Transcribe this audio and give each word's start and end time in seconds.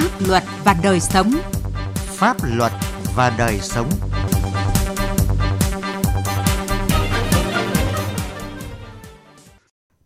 Pháp 0.00 0.28
luật 0.28 0.42
và 0.64 0.76
đời 0.82 1.00
sống. 1.00 1.30
Pháp 1.94 2.36
luật 2.56 2.72
và 3.16 3.34
đời 3.38 3.58
sống. 3.58 3.86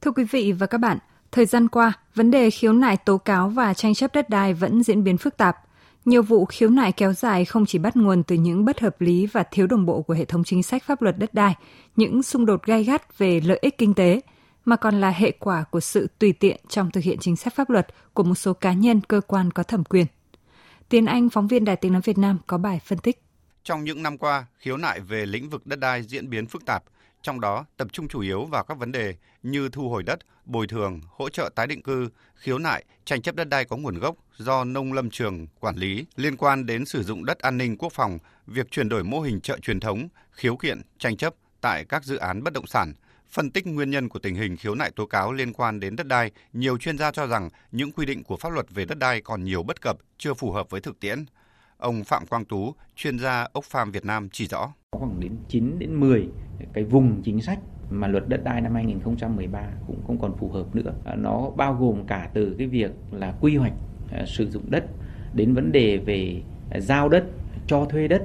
Thưa 0.00 0.10
quý 0.10 0.24
vị 0.24 0.52
và 0.52 0.66
các 0.66 0.78
bạn, 0.78 0.98
thời 1.32 1.46
gian 1.46 1.68
qua, 1.68 1.92
vấn 2.14 2.30
đề 2.30 2.50
khiếu 2.50 2.72
nại 2.72 2.96
tố 2.96 3.18
cáo 3.18 3.48
và 3.48 3.74
tranh 3.74 3.94
chấp 3.94 4.14
đất 4.14 4.30
đai 4.30 4.54
vẫn 4.54 4.82
diễn 4.82 5.04
biến 5.04 5.18
phức 5.18 5.36
tạp. 5.36 5.56
Nhiều 6.04 6.22
vụ 6.22 6.44
khiếu 6.44 6.70
nại 6.70 6.92
kéo 6.92 7.12
dài 7.12 7.44
không 7.44 7.66
chỉ 7.66 7.78
bắt 7.78 7.96
nguồn 7.96 8.22
từ 8.22 8.36
những 8.36 8.64
bất 8.64 8.80
hợp 8.80 9.00
lý 9.00 9.26
và 9.26 9.42
thiếu 9.42 9.66
đồng 9.66 9.86
bộ 9.86 10.02
của 10.02 10.14
hệ 10.14 10.24
thống 10.24 10.44
chính 10.44 10.62
sách 10.62 10.82
pháp 10.82 11.02
luật 11.02 11.18
đất 11.18 11.34
đai, 11.34 11.54
những 11.96 12.22
xung 12.22 12.46
đột 12.46 12.62
gay 12.66 12.84
gắt 12.84 13.18
về 13.18 13.40
lợi 13.44 13.58
ích 13.62 13.78
kinh 13.78 13.94
tế, 13.94 14.20
mà 14.64 14.76
còn 14.76 15.00
là 15.00 15.10
hệ 15.10 15.30
quả 15.30 15.64
của 15.70 15.80
sự 15.80 16.08
tùy 16.18 16.32
tiện 16.32 16.60
trong 16.68 16.90
thực 16.90 17.04
hiện 17.04 17.18
chính 17.20 17.36
sách 17.36 17.54
pháp 17.54 17.70
luật 17.70 17.86
của 18.12 18.22
một 18.22 18.34
số 18.34 18.52
cá 18.52 18.72
nhân, 18.72 19.00
cơ 19.00 19.20
quan 19.20 19.50
có 19.50 19.62
thẩm 19.62 19.84
quyền. 19.84 20.06
Tiến 20.88 21.06
Anh, 21.06 21.30
phóng 21.30 21.48
viên 21.48 21.64
Đài 21.64 21.76
Tiếng 21.76 21.92
Nói 21.92 22.02
Việt 22.04 22.18
Nam 22.18 22.38
có 22.46 22.58
bài 22.58 22.80
phân 22.84 22.98
tích. 22.98 23.22
Trong 23.64 23.84
những 23.84 24.02
năm 24.02 24.18
qua, 24.18 24.46
khiếu 24.58 24.76
nại 24.76 25.00
về 25.00 25.26
lĩnh 25.26 25.50
vực 25.50 25.66
đất 25.66 25.78
đai 25.78 26.02
diễn 26.02 26.30
biến 26.30 26.46
phức 26.46 26.66
tạp, 26.66 26.84
trong 27.22 27.40
đó 27.40 27.64
tập 27.76 27.88
trung 27.92 28.08
chủ 28.08 28.20
yếu 28.20 28.44
vào 28.44 28.64
các 28.64 28.78
vấn 28.78 28.92
đề 28.92 29.14
như 29.42 29.68
thu 29.68 29.88
hồi 29.88 30.02
đất, 30.02 30.18
bồi 30.44 30.66
thường, 30.66 31.00
hỗ 31.08 31.28
trợ 31.28 31.50
tái 31.54 31.66
định 31.66 31.82
cư, 31.82 32.08
khiếu 32.34 32.58
nại, 32.58 32.84
tranh 33.04 33.22
chấp 33.22 33.34
đất 33.34 33.48
đai 33.48 33.64
có 33.64 33.76
nguồn 33.76 33.98
gốc 33.98 34.16
do 34.36 34.64
nông 34.64 34.92
lâm 34.92 35.10
trường 35.10 35.46
quản 35.60 35.76
lý 35.76 36.06
liên 36.16 36.36
quan 36.36 36.66
đến 36.66 36.84
sử 36.84 37.02
dụng 37.02 37.24
đất 37.24 37.38
an 37.38 37.58
ninh 37.58 37.76
quốc 37.76 37.92
phòng, 37.92 38.18
việc 38.46 38.70
chuyển 38.70 38.88
đổi 38.88 39.04
mô 39.04 39.20
hình 39.20 39.40
chợ 39.40 39.58
truyền 39.58 39.80
thống, 39.80 40.08
khiếu 40.30 40.56
kiện, 40.56 40.82
tranh 40.98 41.16
chấp 41.16 41.34
tại 41.60 41.84
các 41.84 42.04
dự 42.04 42.16
án 42.16 42.44
bất 42.44 42.52
động 42.52 42.66
sản. 42.66 42.94
Phân 43.34 43.50
tích 43.50 43.66
nguyên 43.66 43.90
nhân 43.90 44.08
của 44.08 44.18
tình 44.18 44.34
hình 44.34 44.56
khiếu 44.56 44.74
nại 44.74 44.90
tố 44.96 45.06
cáo 45.06 45.32
liên 45.32 45.52
quan 45.52 45.80
đến 45.80 45.96
đất 45.96 46.06
đai, 46.06 46.30
nhiều 46.52 46.78
chuyên 46.78 46.98
gia 46.98 47.10
cho 47.10 47.26
rằng 47.26 47.48
những 47.72 47.92
quy 47.92 48.06
định 48.06 48.22
của 48.22 48.36
pháp 48.36 48.52
luật 48.52 48.66
về 48.74 48.84
đất 48.84 48.98
đai 48.98 49.20
còn 49.20 49.44
nhiều 49.44 49.62
bất 49.62 49.80
cập, 49.80 49.96
chưa 50.18 50.34
phù 50.34 50.50
hợp 50.50 50.70
với 50.70 50.80
thực 50.80 51.00
tiễn. 51.00 51.24
Ông 51.76 52.04
Phạm 52.04 52.26
Quang 52.26 52.44
Tú, 52.44 52.74
chuyên 52.96 53.18
gia 53.18 53.48
ốc 53.52 53.64
farm 53.72 53.90
Việt 53.90 54.04
Nam 54.04 54.28
chỉ 54.32 54.46
rõ. 54.46 54.72
Khoảng 54.92 55.20
đến 55.20 55.36
9 55.48 55.78
đến 55.78 56.00
10 56.00 56.28
cái 56.72 56.84
vùng 56.84 57.22
chính 57.22 57.40
sách 57.40 57.58
mà 57.90 58.08
luật 58.08 58.28
đất 58.28 58.44
đai 58.44 58.60
năm 58.60 58.74
2013 58.74 59.62
cũng 59.86 60.02
không 60.06 60.20
còn 60.20 60.36
phù 60.38 60.48
hợp 60.48 60.74
nữa. 60.74 60.94
À, 61.04 61.14
nó 61.14 61.50
bao 61.56 61.74
gồm 61.74 62.06
cả 62.06 62.30
từ 62.34 62.54
cái 62.58 62.66
việc 62.66 62.90
là 63.12 63.34
quy 63.40 63.56
hoạch 63.56 63.74
à, 64.12 64.24
sử 64.26 64.50
dụng 64.50 64.70
đất 64.70 64.84
đến 65.34 65.54
vấn 65.54 65.72
đề 65.72 65.96
về 65.96 66.42
à, 66.70 66.80
giao 66.80 67.08
đất, 67.08 67.24
cho 67.66 67.84
thuê 67.84 68.08
đất, 68.08 68.22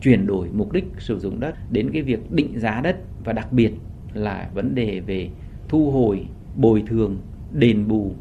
chuyển 0.00 0.26
đổi 0.26 0.48
mục 0.52 0.72
đích 0.72 0.84
sử 0.98 1.18
dụng 1.18 1.40
đất 1.40 1.54
đến 1.70 1.90
cái 1.92 2.02
việc 2.02 2.30
định 2.30 2.58
giá 2.58 2.80
đất 2.80 2.96
và 3.24 3.32
đặc 3.32 3.52
biệt 3.52 3.72
là 4.14 4.50
vấn 4.54 4.74
đề 4.74 5.00
về 5.00 5.30
thu 5.68 5.90
hồi, 5.90 6.26
bồi 6.56 6.84
thường, 6.86 7.20
đền 7.52 7.88
bù, 7.88 8.14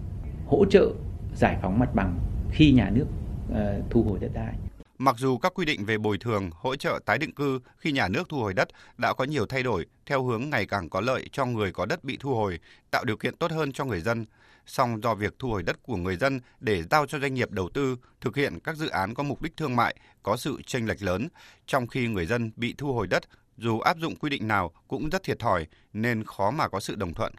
hỗ 0.47 0.65
trợ 0.65 0.91
giải 1.35 1.57
phóng 1.61 1.79
mặt 1.79 1.95
bằng 1.95 2.19
khi 2.51 2.71
nhà 2.71 2.89
nước 2.89 3.05
uh, 3.51 3.57
thu 3.89 4.03
hồi 4.03 4.19
đất 4.19 4.31
đai. 4.33 4.53
Mặc 4.97 5.15
dù 5.17 5.37
các 5.37 5.53
quy 5.55 5.65
định 5.65 5.85
về 5.85 5.97
bồi 5.97 6.17
thường, 6.17 6.49
hỗ 6.53 6.75
trợ 6.75 6.99
tái 7.05 7.17
định 7.17 7.31
cư 7.31 7.59
khi 7.77 7.91
nhà 7.91 8.07
nước 8.07 8.29
thu 8.29 8.37
hồi 8.37 8.53
đất 8.53 8.67
đã 8.97 9.13
có 9.13 9.23
nhiều 9.23 9.45
thay 9.45 9.63
đổi 9.63 9.85
theo 10.05 10.23
hướng 10.23 10.49
ngày 10.49 10.65
càng 10.65 10.89
có 10.89 11.01
lợi 11.01 11.29
cho 11.31 11.45
người 11.45 11.71
có 11.71 11.85
đất 11.85 12.03
bị 12.03 12.17
thu 12.19 12.35
hồi, 12.35 12.59
tạo 12.91 13.03
điều 13.05 13.17
kiện 13.17 13.35
tốt 13.35 13.51
hơn 13.51 13.71
cho 13.71 13.85
người 13.85 14.01
dân, 14.01 14.25
song 14.65 15.01
do 15.03 15.15
việc 15.15 15.35
thu 15.39 15.49
hồi 15.49 15.63
đất 15.63 15.83
của 15.83 15.95
người 15.95 16.15
dân 16.15 16.39
để 16.59 16.83
giao 16.83 17.05
cho 17.05 17.19
doanh 17.19 17.33
nghiệp 17.33 17.51
đầu 17.51 17.69
tư 17.69 17.97
thực 18.21 18.35
hiện 18.35 18.59
các 18.63 18.75
dự 18.77 18.89
án 18.89 19.13
có 19.13 19.23
mục 19.23 19.41
đích 19.41 19.57
thương 19.57 19.75
mại 19.75 19.95
có 20.23 20.37
sự 20.37 20.61
chênh 20.65 20.87
lệch 20.87 21.03
lớn, 21.03 21.27
trong 21.65 21.87
khi 21.87 22.07
người 22.07 22.25
dân 22.25 22.51
bị 22.55 22.75
thu 22.77 22.93
hồi 22.93 23.07
đất 23.07 23.23
dù 23.57 23.79
áp 23.79 23.97
dụng 23.97 24.15
quy 24.15 24.29
định 24.29 24.47
nào 24.47 24.71
cũng 24.87 25.09
rất 25.09 25.23
thiệt 25.23 25.39
thòi 25.39 25.67
nên 25.93 26.23
khó 26.23 26.51
mà 26.51 26.67
có 26.67 26.79
sự 26.79 26.95
đồng 26.95 27.13
thuận. 27.13 27.33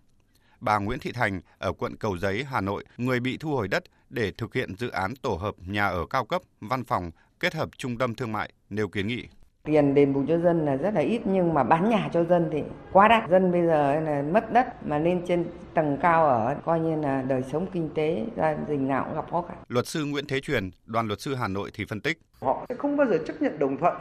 Bà 0.60 0.78
Nguyễn 0.78 0.98
Thị 0.98 1.12
Thành 1.12 1.40
ở 1.58 1.72
quận 1.72 1.96
Cầu 1.96 2.18
Giấy, 2.18 2.44
Hà 2.44 2.60
Nội, 2.60 2.84
người 2.96 3.20
bị 3.20 3.36
thu 3.36 3.50
hồi 3.50 3.68
đất 3.68 3.84
để 4.10 4.32
thực 4.38 4.54
hiện 4.54 4.74
dự 4.76 4.90
án 4.90 5.16
tổ 5.16 5.34
hợp 5.34 5.54
nhà 5.66 5.86
ở 5.86 6.06
cao 6.10 6.24
cấp, 6.24 6.42
văn 6.60 6.84
phòng 6.84 7.10
kết 7.40 7.54
hợp 7.54 7.68
trung 7.76 7.98
tâm 7.98 8.14
thương 8.14 8.32
mại 8.32 8.52
nêu 8.70 8.88
kiến 8.88 9.06
nghị. 9.06 9.28
Tiền 9.64 9.94
đền 9.94 10.12
bù 10.12 10.24
cho 10.28 10.38
dân 10.38 10.64
là 10.66 10.76
rất 10.76 10.94
là 10.94 11.00
ít 11.00 11.20
nhưng 11.24 11.54
mà 11.54 11.62
bán 11.62 11.90
nhà 11.90 12.08
cho 12.12 12.24
dân 12.24 12.48
thì 12.52 12.62
quá 12.92 13.08
đắt. 13.08 13.30
Dân 13.30 13.52
bây 13.52 13.66
giờ 13.66 14.00
là 14.00 14.22
mất 14.22 14.52
đất 14.52 14.86
mà 14.86 14.98
lên 14.98 15.24
trên 15.28 15.44
tầng 15.74 15.98
cao 16.02 16.26
ở 16.28 16.56
coi 16.64 16.80
như 16.80 16.96
là 16.96 17.22
đời 17.22 17.42
sống 17.52 17.66
kinh 17.72 17.90
tế 17.94 18.26
gia 18.36 18.54
đình 18.68 18.88
nào 18.88 19.04
cũng 19.04 19.14
gặp 19.14 19.30
khó 19.30 19.44
khăn. 19.48 19.56
Luật 19.68 19.86
sư 19.86 20.04
Nguyễn 20.04 20.26
Thế 20.26 20.40
Truyền, 20.40 20.70
đoàn 20.86 21.06
luật 21.06 21.20
sư 21.20 21.34
Hà 21.34 21.48
Nội 21.48 21.70
thì 21.74 21.84
phân 21.84 22.00
tích. 22.00 22.18
Họ 22.40 22.66
sẽ 22.68 22.74
không 22.74 22.96
bao 22.96 23.06
giờ 23.06 23.18
chấp 23.26 23.42
nhận 23.42 23.58
đồng 23.58 23.76
thuận 23.76 23.94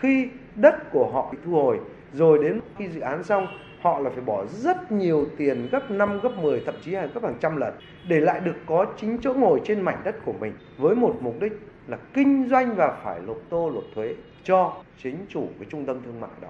khi 0.00 0.28
đất 0.54 0.74
của 0.92 1.10
họ 1.12 1.32
bị 1.32 1.38
thu 1.44 1.52
hồi 1.52 1.80
rồi 2.12 2.38
đến 2.42 2.60
khi 2.78 2.88
dự 2.88 3.00
án 3.00 3.24
xong 3.24 3.46
họ 3.80 3.98
là 3.98 4.10
phải 4.10 4.20
bỏ 4.20 4.46
rất 4.46 4.92
nhiều 4.92 5.26
tiền 5.38 5.68
gấp 5.72 5.90
5, 5.90 6.20
gấp 6.20 6.36
10, 6.42 6.62
thậm 6.66 6.74
chí 6.84 6.90
là 6.90 7.06
gấp 7.06 7.22
hàng 7.22 7.38
trăm 7.40 7.56
lần 7.56 7.74
để 8.08 8.20
lại 8.20 8.40
được 8.40 8.56
có 8.66 8.86
chính 9.00 9.18
chỗ 9.22 9.34
ngồi 9.34 9.60
trên 9.64 9.80
mảnh 9.80 10.02
đất 10.04 10.16
của 10.24 10.32
mình 10.40 10.52
với 10.78 10.94
một 10.94 11.16
mục 11.20 11.34
đích 11.40 11.52
là 11.86 11.98
kinh 12.14 12.48
doanh 12.50 12.76
và 12.76 13.00
phải 13.04 13.20
nộp 13.20 13.38
tô 13.50 13.70
nộp 13.70 13.84
thuế 13.94 14.14
cho 14.44 14.76
chính 15.02 15.26
chủ 15.28 15.48
cái 15.58 15.68
trung 15.70 15.86
tâm 15.86 16.02
thương 16.04 16.20
mại 16.20 16.30
đó. 16.40 16.48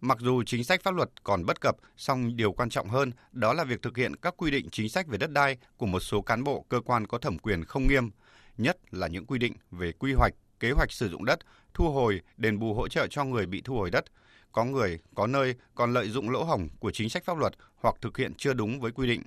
Mặc 0.00 0.18
dù 0.20 0.42
chính 0.42 0.64
sách 0.64 0.82
pháp 0.82 0.94
luật 0.94 1.08
còn 1.24 1.46
bất 1.46 1.60
cập, 1.60 1.76
song 1.96 2.36
điều 2.36 2.52
quan 2.52 2.68
trọng 2.68 2.88
hơn 2.88 3.12
đó 3.32 3.52
là 3.52 3.64
việc 3.64 3.82
thực 3.82 3.96
hiện 3.96 4.16
các 4.16 4.34
quy 4.36 4.50
định 4.50 4.68
chính 4.70 4.88
sách 4.88 5.06
về 5.06 5.18
đất 5.18 5.30
đai 5.30 5.56
của 5.76 5.86
một 5.86 6.00
số 6.00 6.20
cán 6.20 6.44
bộ 6.44 6.64
cơ 6.68 6.80
quan 6.80 7.06
có 7.06 7.18
thẩm 7.18 7.38
quyền 7.38 7.64
không 7.64 7.86
nghiêm, 7.88 8.10
nhất 8.58 8.76
là 8.90 9.06
những 9.06 9.26
quy 9.26 9.38
định 9.38 9.52
về 9.70 9.92
quy 9.92 10.12
hoạch, 10.12 10.32
kế 10.62 10.70
hoạch 10.70 10.92
sử 10.92 11.08
dụng 11.08 11.24
đất, 11.24 11.38
thu 11.74 11.90
hồi, 11.90 12.20
đền 12.36 12.58
bù 12.58 12.74
hỗ 12.74 12.88
trợ 12.88 13.06
cho 13.06 13.24
người 13.24 13.46
bị 13.46 13.60
thu 13.60 13.74
hồi 13.74 13.90
đất. 13.90 14.04
Có 14.52 14.64
người, 14.64 14.98
có 15.14 15.26
nơi 15.26 15.54
còn 15.74 15.92
lợi 15.92 16.08
dụng 16.08 16.30
lỗ 16.30 16.44
hổng 16.44 16.68
của 16.78 16.90
chính 16.90 17.08
sách 17.08 17.24
pháp 17.24 17.38
luật 17.38 17.52
hoặc 17.74 17.94
thực 18.00 18.16
hiện 18.16 18.32
chưa 18.34 18.52
đúng 18.52 18.80
với 18.80 18.92
quy 18.92 19.06
định. 19.06 19.22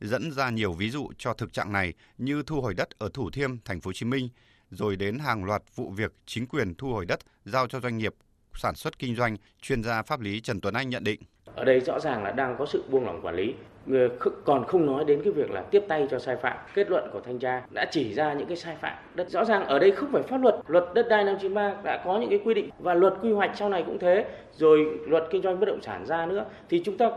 Dẫn 0.00 0.32
ra 0.32 0.50
nhiều 0.50 0.72
ví 0.72 0.90
dụ 0.90 1.10
cho 1.18 1.34
thực 1.34 1.52
trạng 1.52 1.72
này 1.72 1.92
như 2.18 2.42
thu 2.42 2.60
hồi 2.60 2.74
đất 2.74 2.88
ở 2.98 3.08
Thủ 3.14 3.30
Thiêm, 3.30 3.58
thành 3.64 3.80
phố 3.80 3.88
Hồ 3.88 3.92
Chí 3.92 4.06
Minh, 4.06 4.28
rồi 4.70 4.96
đến 4.96 5.18
hàng 5.18 5.44
loạt 5.44 5.62
vụ 5.74 5.90
việc 5.90 6.12
chính 6.26 6.46
quyền 6.46 6.74
thu 6.74 6.92
hồi 6.92 7.06
đất 7.06 7.20
giao 7.44 7.66
cho 7.66 7.80
doanh 7.80 7.98
nghiệp 7.98 8.14
sản 8.54 8.74
xuất 8.74 8.98
kinh 8.98 9.16
doanh, 9.16 9.36
chuyên 9.62 9.82
gia 9.82 10.02
pháp 10.02 10.20
lý 10.20 10.40
Trần 10.40 10.60
Tuấn 10.60 10.74
Anh 10.74 10.90
nhận 10.90 11.04
định. 11.04 11.22
Ở 11.56 11.64
đây 11.64 11.80
rõ 11.80 12.00
ràng 12.00 12.24
là 12.24 12.30
đang 12.30 12.56
có 12.58 12.66
sự 12.66 12.82
buông 12.90 13.06
lỏng 13.06 13.20
quản 13.22 13.34
lý, 13.34 13.54
ờ, 13.92 14.08
còn 14.44 14.64
không 14.64 14.86
nói 14.86 15.04
đến 15.04 15.20
cái 15.24 15.32
việc 15.32 15.50
là 15.50 15.60
tiếp 15.60 15.84
tay 15.88 16.06
cho 16.10 16.18
sai 16.18 16.36
phạm. 16.36 16.56
Kết 16.74 16.90
luận 16.90 17.10
của 17.12 17.20
thanh 17.20 17.38
tra 17.38 17.62
đã 17.70 17.86
chỉ 17.90 18.14
ra 18.14 18.32
những 18.32 18.46
cái 18.46 18.56
sai 18.56 18.76
phạm. 18.80 18.94
Đất 19.14 19.30
rõ 19.30 19.44
ràng 19.44 19.64
ở 19.66 19.78
đây 19.78 19.90
không 19.90 20.12
phải 20.12 20.22
pháp 20.22 20.42
luật, 20.42 20.54
luật 20.66 20.84
đất 20.94 21.06
đai 21.08 21.24
năm 21.24 21.36
93 21.40 21.74
đã 21.84 22.02
có 22.04 22.18
những 22.18 22.30
cái 22.30 22.40
quy 22.44 22.54
định 22.54 22.70
và 22.78 22.94
luật 22.94 23.14
quy 23.22 23.32
hoạch 23.32 23.50
sau 23.54 23.68
này 23.68 23.82
cũng 23.86 23.98
thế, 23.98 24.24
rồi 24.52 24.98
luật 25.06 25.24
kinh 25.30 25.42
doanh 25.42 25.60
bất 25.60 25.66
động 25.66 25.82
sản 25.82 26.06
ra 26.06 26.26
nữa 26.26 26.44
thì 26.68 26.82
chúng 26.84 26.96
ta 26.96 27.10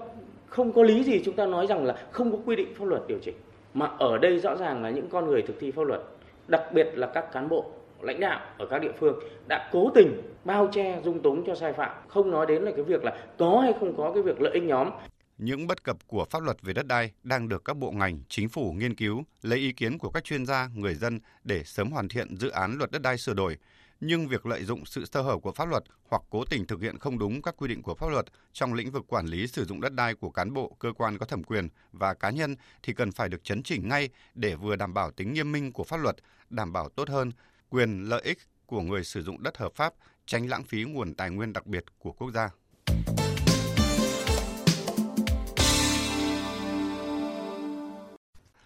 không 0.48 0.74
có 0.74 0.84
lý 0.84 1.04
gì 1.04 1.22
chúng 1.26 1.36
ta 1.36 1.46
nói 1.46 1.68
rằng 1.68 1.86
là 1.86 1.96
không 2.12 2.32
có 2.32 2.38
quy 2.46 2.56
định 2.56 2.74
pháp 2.76 2.86
luật 2.86 3.02
điều 3.08 3.20
chỉnh. 3.22 3.36
Mà 3.74 3.90
ở 4.00 4.18
đây 4.18 4.40
rõ 4.40 4.56
ràng 4.56 4.84
là 4.84 4.90
những 4.90 5.08
con 5.10 5.26
người 5.26 5.42
thực 5.42 5.60
thi 5.60 5.72
pháp 5.72 5.84
luật 5.84 6.02
đặc 6.48 6.64
biệt 6.72 6.88
là 6.96 7.08
các 7.08 7.32
cán 7.32 7.50
bộ 7.50 7.66
lãnh 8.02 8.20
đạo 8.20 8.40
ở 8.58 8.66
các 8.70 8.80
địa 8.80 8.92
phương 9.00 9.20
đã 9.48 9.70
cố 9.72 9.92
tình 9.96 10.22
bao 10.46 10.70
che 10.74 11.02
dung 11.04 11.22
túng 11.22 11.44
cho 11.48 11.56
sai 11.56 11.74
phạm. 11.74 11.92
Không 12.08 12.32
nói 12.32 12.46
đến 12.46 12.64
là 12.64 12.72
cái 12.76 12.84
việc 12.84 13.04
là 13.04 13.26
có 13.38 13.60
hay 13.64 13.74
không 13.80 13.98
có 13.98 14.12
cái 14.14 14.24
việc 14.24 14.42
lợi 14.42 14.54
ích 14.54 14.64
nhóm. 14.64 14.90
Những 15.38 15.68
bất 15.68 15.84
cập 15.84 15.98
của 16.08 16.26
pháp 16.30 16.44
luật 16.44 16.62
về 16.62 16.74
đất 16.74 16.88
đai 16.88 17.12
đang 17.24 17.50
được 17.50 17.66
các 17.66 17.78
bộ 17.78 17.92
ngành, 17.92 18.20
chính 18.30 18.50
phủ 18.50 18.72
nghiên 18.72 18.96
cứu, 18.96 19.24
lấy 19.42 19.60
ý 19.60 19.72
kiến 19.72 19.98
của 19.98 20.10
các 20.10 20.24
chuyên 20.24 20.46
gia, 20.46 20.70
người 20.76 20.96
dân 20.96 21.20
để 21.44 21.64
sớm 21.64 21.92
hoàn 21.92 22.08
thiện 22.08 22.38
dự 22.38 22.50
án 22.50 22.78
luật 22.78 22.92
đất 22.92 23.02
đai 23.02 23.18
sửa 23.18 23.34
đổi, 23.34 23.58
nhưng 24.00 24.28
việc 24.28 24.46
lợi 24.46 24.64
dụng 24.64 24.86
sự 24.86 25.06
sơ 25.06 25.22
hở 25.22 25.38
của 25.38 25.52
pháp 25.52 25.70
luật 25.70 25.84
hoặc 26.10 26.22
cố 26.30 26.44
tình 26.50 26.66
thực 26.66 26.82
hiện 26.82 27.00
không 27.00 27.20
đúng 27.20 27.42
các 27.42 27.56
quy 27.58 27.68
định 27.68 27.82
của 27.82 27.96
pháp 27.96 28.10
luật 28.10 28.26
trong 28.54 28.74
lĩnh 28.74 28.92
vực 28.92 29.06
quản 29.08 29.26
lý 29.26 29.48
sử 29.48 29.66
dụng 29.66 29.82
đất 29.82 29.94
đai 29.94 30.16
của 30.16 30.30
cán 30.30 30.54
bộ, 30.54 30.76
cơ 30.80 30.94
quan 30.98 31.18
có 31.18 31.26
thẩm 31.26 31.44
quyền 31.44 31.68
và 31.92 32.14
cá 32.14 32.30
nhân 32.30 32.56
thì 32.84 32.94
cần 32.94 33.12
phải 33.12 33.30
được 33.30 33.44
chấn 33.44 33.64
chỉnh 33.64 33.90
ngay 33.90 34.10
để 34.36 34.56
vừa 34.56 34.76
đảm 34.76 34.94
bảo 34.94 35.12
tính 35.12 35.34
nghiêm 35.34 35.52
minh 35.52 35.72
của 35.72 35.84
pháp 35.84 35.98
luật, 35.98 36.16
đảm 36.50 36.74
bảo 36.74 36.90
tốt 36.90 37.10
hơn 37.10 37.32
quyền 37.70 38.04
lợi 38.04 38.22
ích 38.22 38.38
của 38.66 38.82
người 38.82 39.04
sử 39.04 39.22
dụng 39.22 39.44
đất 39.44 39.58
hợp 39.58 39.74
pháp, 39.76 39.94
tránh 40.26 40.50
lãng 40.50 40.64
phí 40.64 40.84
nguồn 40.84 41.14
tài 41.14 41.30
nguyên 41.30 41.54
đặc 41.54 41.66
biệt 41.66 41.84
của 42.00 42.12
quốc 42.12 42.32
gia. 42.32 42.50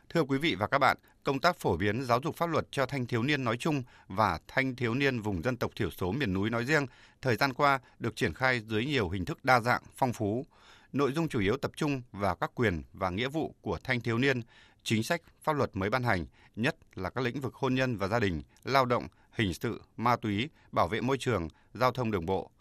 Thưa 0.09 0.23
quý 0.23 0.37
vị 0.37 0.55
và 0.55 0.67
các 0.67 0.79
bạn, 0.79 0.97
công 1.23 1.39
tác 1.39 1.59
phổ 1.59 1.77
biến 1.77 2.03
giáo 2.03 2.19
dục 2.23 2.35
pháp 2.35 2.49
luật 2.49 2.67
cho 2.71 2.85
thanh 2.85 3.05
thiếu 3.07 3.23
niên 3.23 3.43
nói 3.43 3.57
chung 3.57 3.83
và 4.07 4.39
thanh 4.47 4.75
thiếu 4.75 4.93
niên 4.93 5.21
vùng 5.21 5.43
dân 5.43 5.57
tộc 5.57 5.71
thiểu 5.75 5.89
số 5.91 6.11
miền 6.11 6.33
núi 6.33 6.49
nói 6.49 6.65
riêng 6.65 6.85
thời 7.21 7.35
gian 7.35 7.53
qua 7.53 7.79
được 7.99 8.15
triển 8.15 8.33
khai 8.33 8.61
dưới 8.67 8.85
nhiều 8.85 9.09
hình 9.09 9.25
thức 9.25 9.45
đa 9.45 9.59
dạng, 9.59 9.81
phong 9.95 10.13
phú. 10.13 10.45
Nội 10.93 11.11
dung 11.11 11.29
chủ 11.29 11.39
yếu 11.39 11.57
tập 11.57 11.71
trung 11.75 12.01
vào 12.11 12.35
các 12.35 12.51
quyền 12.55 12.83
và 12.93 13.09
nghĩa 13.09 13.27
vụ 13.27 13.55
của 13.61 13.77
thanh 13.83 14.01
thiếu 14.01 14.17
niên, 14.17 14.41
chính 14.83 15.03
sách 15.03 15.21
pháp 15.41 15.53
luật 15.53 15.69
mới 15.73 15.89
ban 15.89 16.03
hành, 16.03 16.25
nhất 16.55 16.75
là 16.95 17.09
các 17.09 17.21
lĩnh 17.21 17.41
vực 17.41 17.55
hôn 17.55 17.75
nhân 17.75 17.97
và 17.97 18.07
gia 18.07 18.19
đình, 18.19 18.41
lao 18.63 18.85
động, 18.85 19.07
hình 19.31 19.53
sự, 19.53 19.81
ma 19.97 20.15
túy, 20.15 20.49
bảo 20.71 20.87
vệ 20.87 21.01
môi 21.01 21.17
trường, 21.17 21.47
giao 21.73 21.91
thông 21.91 22.11
đường 22.11 22.25
bộ. 22.25 22.51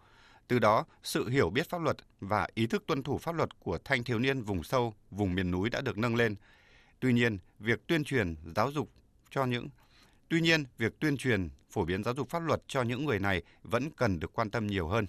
Từ 0.49 0.59
đó, 0.59 0.85
sự 1.03 1.29
hiểu 1.29 1.51
biết 1.51 1.71
pháp 1.71 1.81
luật 1.81 1.97
và 2.21 2.49
ý 2.55 2.67
thức 2.67 2.85
tuân 2.87 3.03
thủ 3.03 3.19
pháp 3.19 3.35
luật 3.35 3.61
của 3.61 3.79
thanh 3.85 4.05
thiếu 4.05 4.19
niên 4.19 4.43
vùng 4.43 4.63
sâu, 4.63 4.95
vùng 5.11 5.35
miền 5.35 5.51
núi 5.51 5.71
đã 5.71 5.81
được 5.81 5.99
nâng 5.99 6.17
lên– 6.17 6.35
Tuy 7.01 7.13
nhiên, 7.13 7.39
việc 7.59 7.87
tuyên 7.87 8.05
truyền 8.05 8.35
giáo 8.57 8.73
dục 8.73 8.91
cho 9.31 9.45
những 9.45 9.69
Tuy 10.29 10.41
nhiên, 10.41 10.65
việc 10.79 11.01
tuyên 11.01 11.17
truyền 11.17 11.49
phổ 11.71 11.85
biến 11.85 12.05
giáo 12.05 12.15
dục 12.15 12.31
pháp 12.31 12.43
luật 12.43 12.63
cho 12.67 12.83
những 12.83 13.05
người 13.05 13.19
này 13.19 13.43
vẫn 13.63 13.91
cần 13.91 14.21
được 14.21 14.33
quan 14.33 14.51
tâm 14.51 14.67
nhiều 14.67 14.89
hơn. 14.89 15.07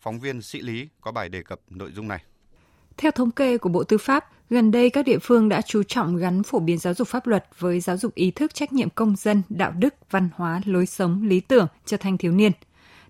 Phóng 0.00 0.20
viên 0.20 0.42
Sĩ 0.42 0.60
Lý 0.60 0.88
có 1.00 1.12
bài 1.12 1.28
đề 1.28 1.42
cập 1.42 1.60
nội 1.70 1.92
dung 1.92 2.08
này. 2.08 2.24
Theo 2.96 3.12
thống 3.12 3.30
kê 3.30 3.58
của 3.58 3.68
Bộ 3.68 3.84
Tư 3.84 3.98
pháp, 3.98 4.24
gần 4.50 4.70
đây 4.70 4.90
các 4.90 5.06
địa 5.06 5.18
phương 5.22 5.48
đã 5.48 5.62
chú 5.62 5.82
trọng 5.82 6.16
gắn 6.16 6.42
phổ 6.42 6.58
biến 6.58 6.78
giáo 6.78 6.94
dục 6.94 7.08
pháp 7.08 7.26
luật 7.26 7.46
với 7.58 7.80
giáo 7.80 7.96
dục 7.96 8.14
ý 8.14 8.30
thức 8.30 8.54
trách 8.54 8.72
nhiệm 8.72 8.90
công 8.90 9.16
dân, 9.16 9.42
đạo 9.48 9.72
đức, 9.78 9.94
văn 10.10 10.28
hóa, 10.34 10.60
lối 10.64 10.86
sống, 10.86 11.22
lý 11.28 11.40
tưởng 11.40 11.66
cho 11.86 11.96
thanh 11.96 12.18
thiếu 12.18 12.32
niên. 12.32 12.52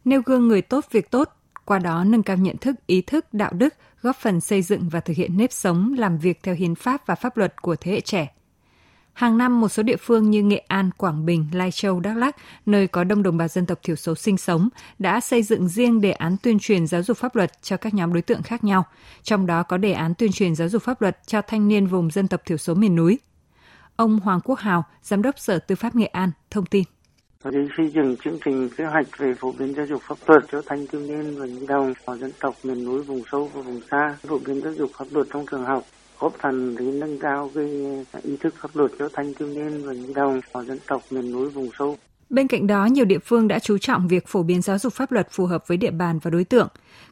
Nêu 0.04 0.22
gương 0.26 0.48
người 0.48 0.62
tốt 0.62 0.84
việc 0.90 1.10
tốt, 1.10 1.28
qua 1.64 1.78
đó 1.78 2.04
nâng 2.04 2.22
cao 2.22 2.36
nhận 2.36 2.56
thức, 2.56 2.74
ý 2.86 3.02
thức, 3.02 3.26
đạo 3.32 3.52
đức, 3.52 3.74
góp 4.02 4.16
phần 4.16 4.40
xây 4.40 4.62
dựng 4.62 4.88
và 4.88 5.00
thực 5.00 5.16
hiện 5.16 5.36
nếp 5.36 5.52
sống, 5.52 5.94
làm 5.98 6.18
việc 6.18 6.42
theo 6.42 6.54
hiến 6.54 6.74
pháp 6.74 7.06
và 7.06 7.14
pháp 7.14 7.36
luật 7.36 7.62
của 7.62 7.76
thế 7.76 7.92
hệ 7.92 8.00
trẻ. 8.00 8.34
Hàng 9.16 9.38
năm, 9.38 9.60
một 9.60 9.68
số 9.68 9.82
địa 9.82 9.96
phương 9.96 10.30
như 10.30 10.42
Nghệ 10.42 10.64
An, 10.68 10.90
Quảng 10.96 11.26
Bình, 11.26 11.46
Lai 11.52 11.70
Châu, 11.72 12.00
Đắk 12.00 12.16
Lắk, 12.16 12.36
nơi 12.66 12.86
có 12.86 13.04
đông 13.04 13.22
đồng 13.22 13.36
bào 13.36 13.48
dân 13.48 13.66
tộc 13.66 13.78
thiểu 13.82 13.96
số 13.96 14.14
sinh 14.14 14.36
sống, 14.36 14.68
đã 14.98 15.20
xây 15.20 15.42
dựng 15.42 15.68
riêng 15.68 16.00
đề 16.00 16.12
án 16.12 16.36
tuyên 16.42 16.58
truyền 16.58 16.86
giáo 16.86 17.02
dục 17.02 17.16
pháp 17.16 17.36
luật 17.36 17.62
cho 17.62 17.76
các 17.76 17.94
nhóm 17.94 18.12
đối 18.12 18.22
tượng 18.22 18.42
khác 18.42 18.64
nhau. 18.64 18.84
Trong 19.22 19.46
đó 19.46 19.62
có 19.62 19.76
đề 19.76 19.92
án 19.92 20.14
tuyên 20.14 20.32
truyền 20.32 20.54
giáo 20.54 20.68
dục 20.68 20.82
pháp 20.82 21.02
luật 21.02 21.18
cho 21.26 21.42
thanh 21.42 21.68
niên 21.68 21.86
vùng 21.86 22.10
dân 22.10 22.28
tộc 22.28 22.40
thiểu 22.44 22.56
số 22.56 22.74
miền 22.74 22.96
núi. 22.96 23.18
Ông 23.96 24.20
Hoàng 24.20 24.40
Quốc 24.44 24.58
Hào, 24.58 24.84
Giám 25.02 25.22
đốc 25.22 25.38
Sở 25.38 25.58
Tư 25.58 25.74
pháp 25.74 25.94
Nghệ 25.94 26.06
An, 26.06 26.30
thông 26.50 26.66
tin. 26.66 26.84
Đến 27.44 27.68
xây 27.76 27.90
dựng 27.94 28.16
chương 28.24 28.38
trình 28.44 28.68
kế 28.76 28.84
hoạch 28.84 29.18
về 29.18 29.34
phổ 29.34 29.52
biến 29.52 29.74
giáo 29.74 29.86
dục 29.86 30.02
pháp 30.08 30.16
luật 30.26 30.44
cho 30.52 30.62
thanh 30.66 30.86
thiếu 30.86 31.00
niên 31.00 31.38
và 31.38 31.46
nhi 31.46 31.66
đồng 31.66 31.92
ở 32.04 32.16
dân 32.16 32.32
tộc 32.40 32.54
miền 32.62 32.84
núi, 32.84 33.02
vùng 33.02 33.22
sâu 33.32 33.50
và 33.54 33.60
vùng 33.60 33.80
xa, 33.90 34.16
phổ 34.28 34.38
biến 34.38 34.60
giáo 34.60 34.72
dục 34.72 34.90
pháp 34.98 35.04
luật 35.10 35.26
trong 35.32 35.46
trường 35.50 35.64
học 35.64 35.82
góp 36.18 36.34
phần 36.38 36.76
để 36.78 36.84
nâng 36.84 37.18
cao 37.18 37.50
cái 37.54 37.64
ý 38.22 38.36
thức 38.36 38.54
pháp 38.60 38.76
luật 38.76 38.90
cho 38.98 39.08
thanh 39.12 39.34
thiếu 39.34 39.48
niên 39.48 39.86
và 39.86 39.92
nhi 39.92 40.14
đồng 40.14 40.40
ở 40.52 40.64
dân 40.64 40.78
tộc 40.86 41.02
miền 41.10 41.32
núi 41.32 41.50
vùng 41.50 41.70
sâu. 41.78 41.96
Bên 42.30 42.48
cạnh 42.48 42.66
đó, 42.66 42.84
nhiều 42.84 43.04
địa 43.04 43.18
phương 43.18 43.48
đã 43.48 43.58
chú 43.58 43.78
trọng 43.78 44.08
việc 44.08 44.28
phổ 44.28 44.42
biến 44.42 44.62
giáo 44.62 44.78
dục 44.78 44.92
pháp 44.92 45.12
luật 45.12 45.28
phù 45.30 45.46
hợp 45.46 45.68
với 45.68 45.76
địa 45.76 45.90
bàn 45.90 46.18
và 46.22 46.30
đối 46.30 46.44
tượng. 46.44 46.68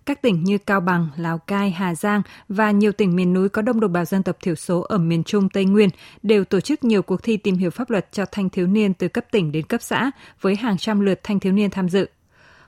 Các 0.06 0.22
tỉnh 0.22 0.44
như 0.44 0.58
Cao 0.58 0.80
Bằng, 0.80 1.08
Lào 1.16 1.38
Cai, 1.38 1.70
Hà 1.70 1.94
Giang 1.94 2.22
và 2.48 2.70
nhiều 2.70 2.92
tỉnh 2.92 3.16
miền 3.16 3.32
núi 3.32 3.48
có 3.48 3.62
đông 3.62 3.80
đồng 3.80 3.92
bào 3.92 4.04
dân 4.04 4.22
tộc 4.22 4.36
thiểu 4.40 4.54
số 4.54 4.80
ở 4.80 4.98
miền 4.98 5.24
Trung 5.24 5.48
Tây 5.48 5.64
Nguyên 5.64 5.88
đều 6.22 6.44
tổ 6.44 6.60
chức 6.60 6.84
nhiều 6.84 7.02
cuộc 7.02 7.22
thi 7.22 7.36
tìm 7.36 7.56
hiểu 7.56 7.70
pháp 7.70 7.90
luật 7.90 8.12
cho 8.12 8.24
thanh 8.32 8.50
thiếu 8.50 8.66
niên 8.66 8.94
từ 8.94 9.08
cấp 9.08 9.24
tỉnh 9.30 9.52
đến 9.52 9.66
cấp 9.66 9.82
xã 9.82 10.10
với 10.40 10.56
hàng 10.56 10.78
trăm 10.78 11.00
lượt 11.00 11.20
thanh 11.22 11.40
thiếu 11.40 11.52
niên 11.52 11.70
tham 11.70 11.88
dự 11.88 12.06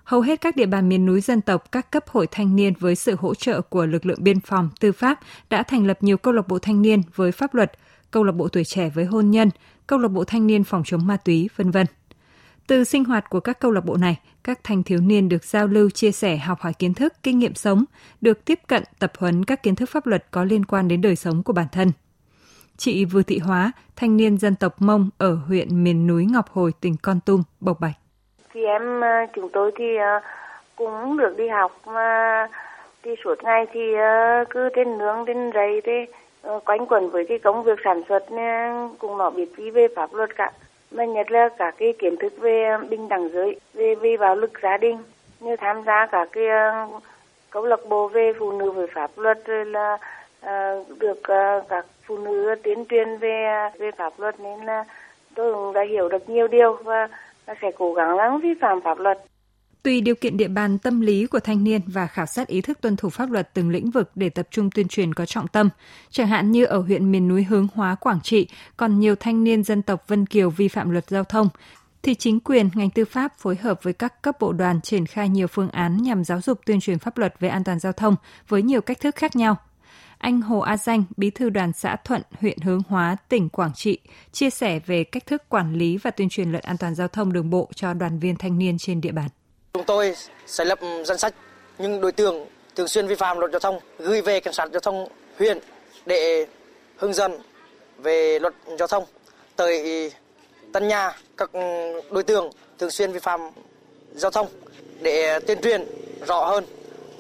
hầu 0.07 0.21
hết 0.21 0.41
các 0.41 0.57
địa 0.57 0.67
bàn 0.67 0.89
miền 0.89 1.07
núi 1.07 1.21
dân 1.21 1.41
tộc, 1.41 1.73
các 1.73 1.91
cấp 1.91 2.05
hội 2.09 2.27
thanh 2.31 2.57
niên 2.57 2.73
với 2.81 2.95
sự 2.95 3.17
hỗ 3.19 3.35
trợ 3.35 3.61
của 3.61 3.87
lực 3.87 4.07
lượng 4.07 4.19
biên 4.23 4.41
phòng, 4.41 4.71
tư 4.81 4.93
pháp 4.93 5.21
đã 5.51 5.63
thành 5.63 5.87
lập 5.87 5.99
nhiều 6.01 6.17
câu 6.17 6.35
lạc 6.35 6.49
bộ 6.49 6.59
thanh 6.59 6.83
niên 6.83 7.03
với 7.15 7.33
pháp 7.33 7.55
luật, 7.55 7.73
câu 8.11 8.25
lạc 8.25 8.33
bộ 8.33 8.49
tuổi 8.49 8.65
trẻ 8.65 8.91
với 8.91 9.05
hôn 9.05 9.31
nhân, 9.31 9.51
câu 9.87 9.99
lạc 9.99 10.09
bộ 10.09 10.25
thanh 10.25 10.47
niên 10.47 10.65
phòng 10.65 10.83
chống 10.85 11.07
ma 11.07 11.17
túy, 11.17 11.49
vân 11.57 11.71
vân. 11.71 11.87
Từ 12.67 12.85
sinh 12.85 13.05
hoạt 13.05 13.31
của 13.31 13.41
các 13.41 13.61
câu 13.61 13.71
lạc 13.71 13.85
bộ 13.85 13.97
này, 13.97 14.21
các 14.45 14.61
thanh 14.65 14.83
thiếu 14.83 15.01
niên 15.01 15.29
được 15.29 15.45
giao 15.45 15.67
lưu, 15.67 15.91
chia 15.91 16.13
sẻ, 16.13 16.37
học 16.37 16.61
hỏi 16.61 16.73
kiến 16.73 16.95
thức, 16.95 17.13
kinh 17.23 17.39
nghiệm 17.39 17.55
sống, 17.55 17.85
được 18.21 18.45
tiếp 18.45 18.61
cận, 18.67 18.83
tập 18.99 19.13
huấn 19.19 19.45
các 19.45 19.63
kiến 19.63 19.75
thức 19.75 19.91
pháp 19.91 20.07
luật 20.07 20.27
có 20.31 20.45
liên 20.45 20.65
quan 20.65 20.89
đến 20.89 21.01
đời 21.01 21.17
sống 21.17 21.43
của 21.43 21.53
bản 21.53 21.67
thân. 21.73 21.93
Chị 22.77 23.05
Vừa 23.05 23.23
Thị 23.23 23.39
Hóa, 23.39 23.73
thanh 23.97 24.17
niên 24.17 24.39
dân 24.39 24.55
tộc 24.55 24.83
Mông 24.83 25.11
ở 25.19 25.35
huyện 25.35 25.85
miền 25.85 26.07
núi 26.07 26.27
Ngọc 26.27 26.47
Hồi, 26.53 26.73
tỉnh 26.81 26.97
Con 26.97 27.21
Tum, 27.21 27.43
bộc 27.61 27.81
bạch 27.81 27.97
thì 28.57 28.65
em 28.65 29.01
ờ, 29.01 29.27
chúng 29.33 29.49
tôi 29.49 29.73
thì 29.77 29.97
ờ, 29.97 30.21
cũng 30.77 31.17
được 31.17 31.37
đi 31.37 31.49
học, 31.49 31.73
mà 31.87 32.49
thì 33.03 33.15
suốt 33.25 33.45
ngày 33.45 33.67
thì 33.73 33.95
ờ, 33.95 34.45
cứ 34.51 34.69
trên 34.75 34.99
nướng 34.99 35.25
trên 35.27 35.51
rầy 35.55 35.81
thế 35.81 36.07
quanh 36.65 36.87
quẩn 36.87 37.11
với 37.11 37.27
cái 37.29 37.39
công 37.39 37.63
việc 37.63 37.79
sản 37.85 38.03
xuất 38.09 38.25
cũng 38.99 39.19
nó 39.19 39.31
biết 39.31 39.49
gì 39.57 39.71
về 39.71 39.89
pháp 39.97 40.15
luật 40.15 40.37
cả. 40.37 40.53
Mà 40.91 41.05
nhất 41.05 41.31
là 41.31 41.49
cả 41.59 41.73
cái 41.79 41.93
kiến 41.99 42.17
thức 42.17 42.33
về 42.39 42.77
bình 42.89 43.09
đẳng 43.09 43.29
giới, 43.29 43.61
về 43.75 43.95
về 43.95 44.17
bạo 44.17 44.37
lực 44.37 44.51
gia 44.63 44.77
đình, 44.77 44.99
như 45.41 45.57
tham 45.57 45.83
gia 45.87 46.07
cả 46.07 46.27
cái 46.33 46.45
câu 47.51 47.67
lạc 47.67 47.81
bộ 47.89 48.09
về 48.09 48.33
phụ 48.39 48.53
nữ 48.53 48.71
về 48.71 48.87
pháp 48.95 49.11
luật, 49.17 49.39
rồi 49.45 49.65
là 49.65 49.99
được 50.99 51.21
các 51.69 51.87
phụ 52.07 52.19
nữ 52.19 52.55
tuyên 52.63 52.85
truyền 52.85 53.17
về 53.17 53.71
về 53.79 53.91
pháp 53.91 54.13
luật, 54.19 54.41
nên 54.41 54.61
là 54.65 54.85
tôi 55.35 55.55
cũng 55.55 55.73
đã 55.73 55.83
hiểu 55.83 56.09
được 56.09 56.29
nhiều 56.29 56.49
điều. 56.49 56.73
Và 56.73 57.09
và 57.47 57.55
sẽ 57.63 57.71
cố 57.79 57.93
gắng 57.95 58.17
lắng 58.17 58.41
vi 58.43 58.49
phạm 58.61 58.81
pháp 58.85 58.99
luật. 58.99 59.19
Tùy 59.83 60.01
điều 60.01 60.15
kiện 60.15 60.37
địa 60.37 60.49
bàn 60.49 60.79
tâm 60.79 61.01
lý 61.01 61.27
của 61.27 61.41
thanh 61.41 61.65
niên 61.65 61.81
và 61.87 62.07
khảo 62.07 62.27
sát 62.27 62.49
ý 62.49 62.61
thức 62.61 62.81
tuân 62.81 62.97
thủ 62.97 63.09
pháp 63.09 63.31
luật 63.31 63.55
từng 63.55 63.71
lĩnh 63.71 63.91
vực 63.91 64.11
để 64.15 64.29
tập 64.29 64.49
trung 64.51 64.71
tuyên 64.71 64.89
truyền 64.89 65.15
có 65.15 65.27
trọng 65.27 65.49
tâm. 65.49 65.69
Chẳng 66.11 66.27
hạn 66.27 66.51
như 66.53 66.65
ở 66.65 66.79
huyện 66.79 67.13
miền 67.13 67.29
núi 67.29 67.45
Hướng 67.45 67.67
Hóa, 67.75 67.95
Quảng 67.95 68.21
Trị, 68.21 68.49
còn 68.77 69.01
nhiều 69.01 69.15
thanh 69.17 69.45
niên 69.45 69.63
dân 69.63 69.83
tộc 69.83 70.09
Vân 70.09 70.27
Kiều 70.27 70.51
vi 70.51 70.69
phạm 70.69 70.91
luật 70.91 71.09
giao 71.09 71.25
thông, 71.25 71.49
thì 72.03 72.15
chính 72.15 72.41
quyền, 72.41 72.69
ngành 72.75 72.91
tư 72.91 73.05
pháp 73.05 73.39
phối 73.39 73.57
hợp 73.57 73.83
với 73.83 73.93
các 73.93 74.23
cấp 74.23 74.37
bộ 74.41 74.53
đoàn 74.53 74.81
triển 74.81 75.07
khai 75.07 75.29
nhiều 75.29 75.47
phương 75.47 75.71
án 75.71 76.03
nhằm 76.03 76.25
giáo 76.25 76.41
dục 76.41 76.61
tuyên 76.67 76.81
truyền 76.81 76.99
pháp 76.99 77.19
luật 77.19 77.35
về 77.41 77.49
an 77.49 77.65
toàn 77.65 77.79
giao 77.79 77.93
thông 77.93 78.17
với 78.49 78.63
nhiều 78.63 78.81
cách 78.81 79.01
thức 79.01 79.15
khác 79.17 79.37
nhau. 79.37 79.57
Anh 80.27 80.43
Hồ 80.43 80.61
A 80.61 80.77
Danh, 80.77 81.05
bí 81.17 81.31
thư 81.31 81.51
đoàn 81.51 81.73
xã 81.73 81.97
Thuận, 82.05 82.23
huyện 82.41 82.59
Hướng 82.59 82.83
Hóa, 82.89 83.17
tỉnh 83.29 83.49
Quảng 83.49 83.73
Trị, 83.75 83.99
chia 84.33 84.51
sẻ 84.51 84.81
về 84.87 85.05
cách 85.05 85.27
thức 85.27 85.43
quản 85.49 85.75
lý 85.75 85.97
và 85.97 86.11
tuyên 86.11 86.29
truyền 86.29 86.53
luật 86.53 86.65
an 86.65 86.77
toàn 86.79 86.95
giao 86.95 87.09
thông 87.09 87.33
đường 87.33 87.51
bộ 87.51 87.69
cho 87.75 87.95
đoàn 87.95 88.19
viên 88.19 88.37
thanh 88.37 88.59
niên 88.59 88.79
trên 88.79 89.01
địa 89.01 89.13
bàn. 89.13 89.29
Chúng 89.73 89.85
tôi 89.85 90.15
sẽ 90.47 90.65
lập 90.65 90.79
danh 91.05 91.19
sách 91.19 91.35
những 91.79 92.01
đối 92.01 92.13
tượng 92.13 92.47
thường 92.77 92.89
xuyên 92.89 93.07
vi 93.07 93.15
phạm 93.15 93.39
luật 93.39 93.51
giao 93.51 93.61
thông 93.61 93.79
gửi 93.99 94.23
về 94.23 94.41
cảnh 94.41 94.55
sát 94.55 94.69
giao 94.73 94.81
thông 94.81 95.09
huyện 95.39 95.59
để 96.07 96.47
hướng 96.97 97.13
dẫn 97.13 97.33
về 97.99 98.39
luật 98.39 98.55
giao 98.79 98.89
thông 98.89 99.05
tới 99.57 100.13
tân 100.73 100.89
nhà 100.89 101.13
các 101.37 101.51
đối 102.11 102.23
tượng 102.23 102.51
thường 102.79 102.91
xuyên 102.91 103.13
vi 103.13 103.19
phạm 103.19 103.41
giao 104.15 104.31
thông 104.31 104.47
để 105.01 105.41
tuyên 105.47 105.59
truyền 105.63 105.85
rõ 106.27 106.45
hơn 106.45 106.65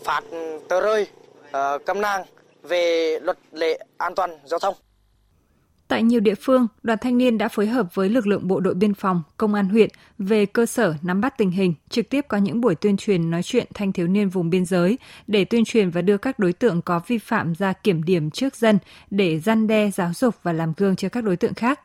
phạt 0.04 0.24
tờ 0.68 0.80
rơi 0.80 1.06
ờ, 1.50 1.78
cấm 1.86 2.00
nang 2.00 2.24
về 2.68 3.18
luật 3.22 3.38
lệ 3.52 3.78
an 3.98 4.14
toàn 4.14 4.30
giao 4.44 4.58
thông. 4.58 4.74
Tại 5.88 6.02
nhiều 6.02 6.20
địa 6.20 6.34
phương, 6.34 6.66
đoàn 6.82 6.98
thanh 7.02 7.18
niên 7.18 7.38
đã 7.38 7.48
phối 7.48 7.66
hợp 7.66 7.94
với 7.94 8.08
lực 8.08 8.26
lượng 8.26 8.48
bộ 8.48 8.60
đội 8.60 8.74
biên 8.74 8.94
phòng, 8.94 9.22
công 9.36 9.54
an 9.54 9.68
huyện 9.68 9.90
về 10.18 10.46
cơ 10.46 10.66
sở 10.66 10.94
nắm 11.02 11.20
bắt 11.20 11.34
tình 11.38 11.50
hình, 11.50 11.74
trực 11.88 12.08
tiếp 12.08 12.24
có 12.28 12.36
những 12.36 12.60
buổi 12.60 12.74
tuyên 12.74 12.96
truyền 12.96 13.30
nói 13.30 13.42
chuyện 13.42 13.66
thanh 13.74 13.92
thiếu 13.92 14.06
niên 14.06 14.28
vùng 14.28 14.50
biên 14.50 14.64
giới 14.64 14.98
để 15.26 15.44
tuyên 15.44 15.64
truyền 15.64 15.90
và 15.90 16.02
đưa 16.02 16.16
các 16.16 16.38
đối 16.38 16.52
tượng 16.52 16.82
có 16.82 17.00
vi 17.06 17.18
phạm 17.18 17.54
ra 17.54 17.72
kiểm 17.72 18.02
điểm 18.02 18.30
trước 18.30 18.56
dân 18.56 18.78
để 19.10 19.38
gian 19.38 19.66
đe, 19.66 19.90
giáo 19.90 20.10
dục 20.14 20.34
và 20.42 20.52
làm 20.52 20.72
gương 20.76 20.96
cho 20.96 21.08
các 21.08 21.24
đối 21.24 21.36
tượng 21.36 21.54
khác. 21.54 21.80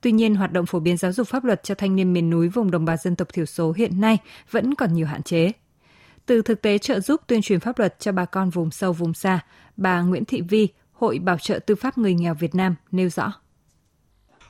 Tuy 0.00 0.12
nhiên, 0.12 0.34
hoạt 0.34 0.52
động 0.52 0.66
phổ 0.66 0.80
biến 0.80 0.96
giáo 0.96 1.12
dục 1.12 1.28
pháp 1.28 1.44
luật 1.44 1.62
cho 1.62 1.74
thanh 1.74 1.96
niên 1.96 2.12
miền 2.12 2.30
núi 2.30 2.48
vùng 2.48 2.70
đồng 2.70 2.84
bào 2.84 2.96
dân 2.96 3.16
tộc 3.16 3.28
thiểu 3.32 3.46
số 3.46 3.72
hiện 3.76 4.00
nay 4.00 4.18
vẫn 4.50 4.74
còn 4.74 4.94
nhiều 4.94 5.06
hạn 5.06 5.22
chế. 5.22 5.52
Từ 6.30 6.42
thực 6.42 6.62
tế 6.62 6.78
trợ 6.78 7.00
giúp 7.00 7.20
tuyên 7.26 7.42
truyền 7.42 7.60
pháp 7.60 7.78
luật 7.78 7.98
cho 7.98 8.12
bà 8.12 8.24
con 8.24 8.50
vùng 8.50 8.70
sâu 8.70 8.92
vùng 8.92 9.14
xa, 9.14 9.40
bà 9.76 10.00
Nguyễn 10.00 10.24
Thị 10.24 10.42
Vi, 10.48 10.68
Hội 10.92 11.18
Bảo 11.18 11.38
trợ 11.38 11.58
Tư 11.58 11.74
pháp 11.74 11.98
Người 11.98 12.14
nghèo 12.14 12.34
Việt 12.34 12.54
Nam 12.54 12.74
nêu 12.90 13.08
rõ. 13.08 13.32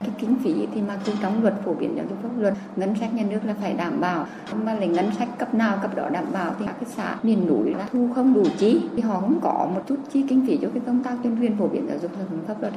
Cái 0.00 0.10
kinh 0.18 0.36
phí 0.44 0.54
thì 0.74 0.82
mặc 0.82 0.98
dù 1.06 1.12
trong 1.22 1.42
luật 1.42 1.54
phổ 1.64 1.74
biến 1.74 1.96
giáo 1.96 2.06
dục 2.08 2.18
pháp 2.22 2.28
luật, 2.38 2.54
ngân 2.76 2.94
sách 3.00 3.14
nhà 3.14 3.22
nước 3.30 3.40
là 3.44 3.54
phải 3.60 3.74
đảm 3.74 4.00
bảo, 4.00 4.26
mà 4.54 4.74
lấy 4.74 4.88
ngân 4.88 5.10
sách 5.18 5.28
cấp 5.38 5.54
nào 5.54 5.78
cấp 5.82 5.96
đó 5.96 6.08
đảm 6.08 6.32
bảo 6.32 6.54
thì 6.58 6.64
các 6.66 6.76
cái 6.80 6.90
xã 6.96 7.18
miền 7.22 7.46
núi 7.46 7.74
là 7.74 7.88
thu 7.92 8.10
không 8.14 8.34
đủ 8.34 8.44
chi, 8.58 8.80
thì 8.96 9.02
họ 9.02 9.20
cũng 9.20 9.40
có 9.42 9.70
một 9.74 9.82
chút 9.88 9.96
chi 10.12 10.24
kinh 10.28 10.46
phí 10.46 10.58
cho 10.62 10.68
cái 10.74 10.82
công 10.86 11.02
tác 11.02 11.16
tuyên 11.22 11.36
truyền 11.40 11.58
phổ 11.58 11.68
biến 11.68 11.86
giáo 11.88 11.98
dục 11.98 12.10
pháp 12.46 12.60
luật. 12.60 12.72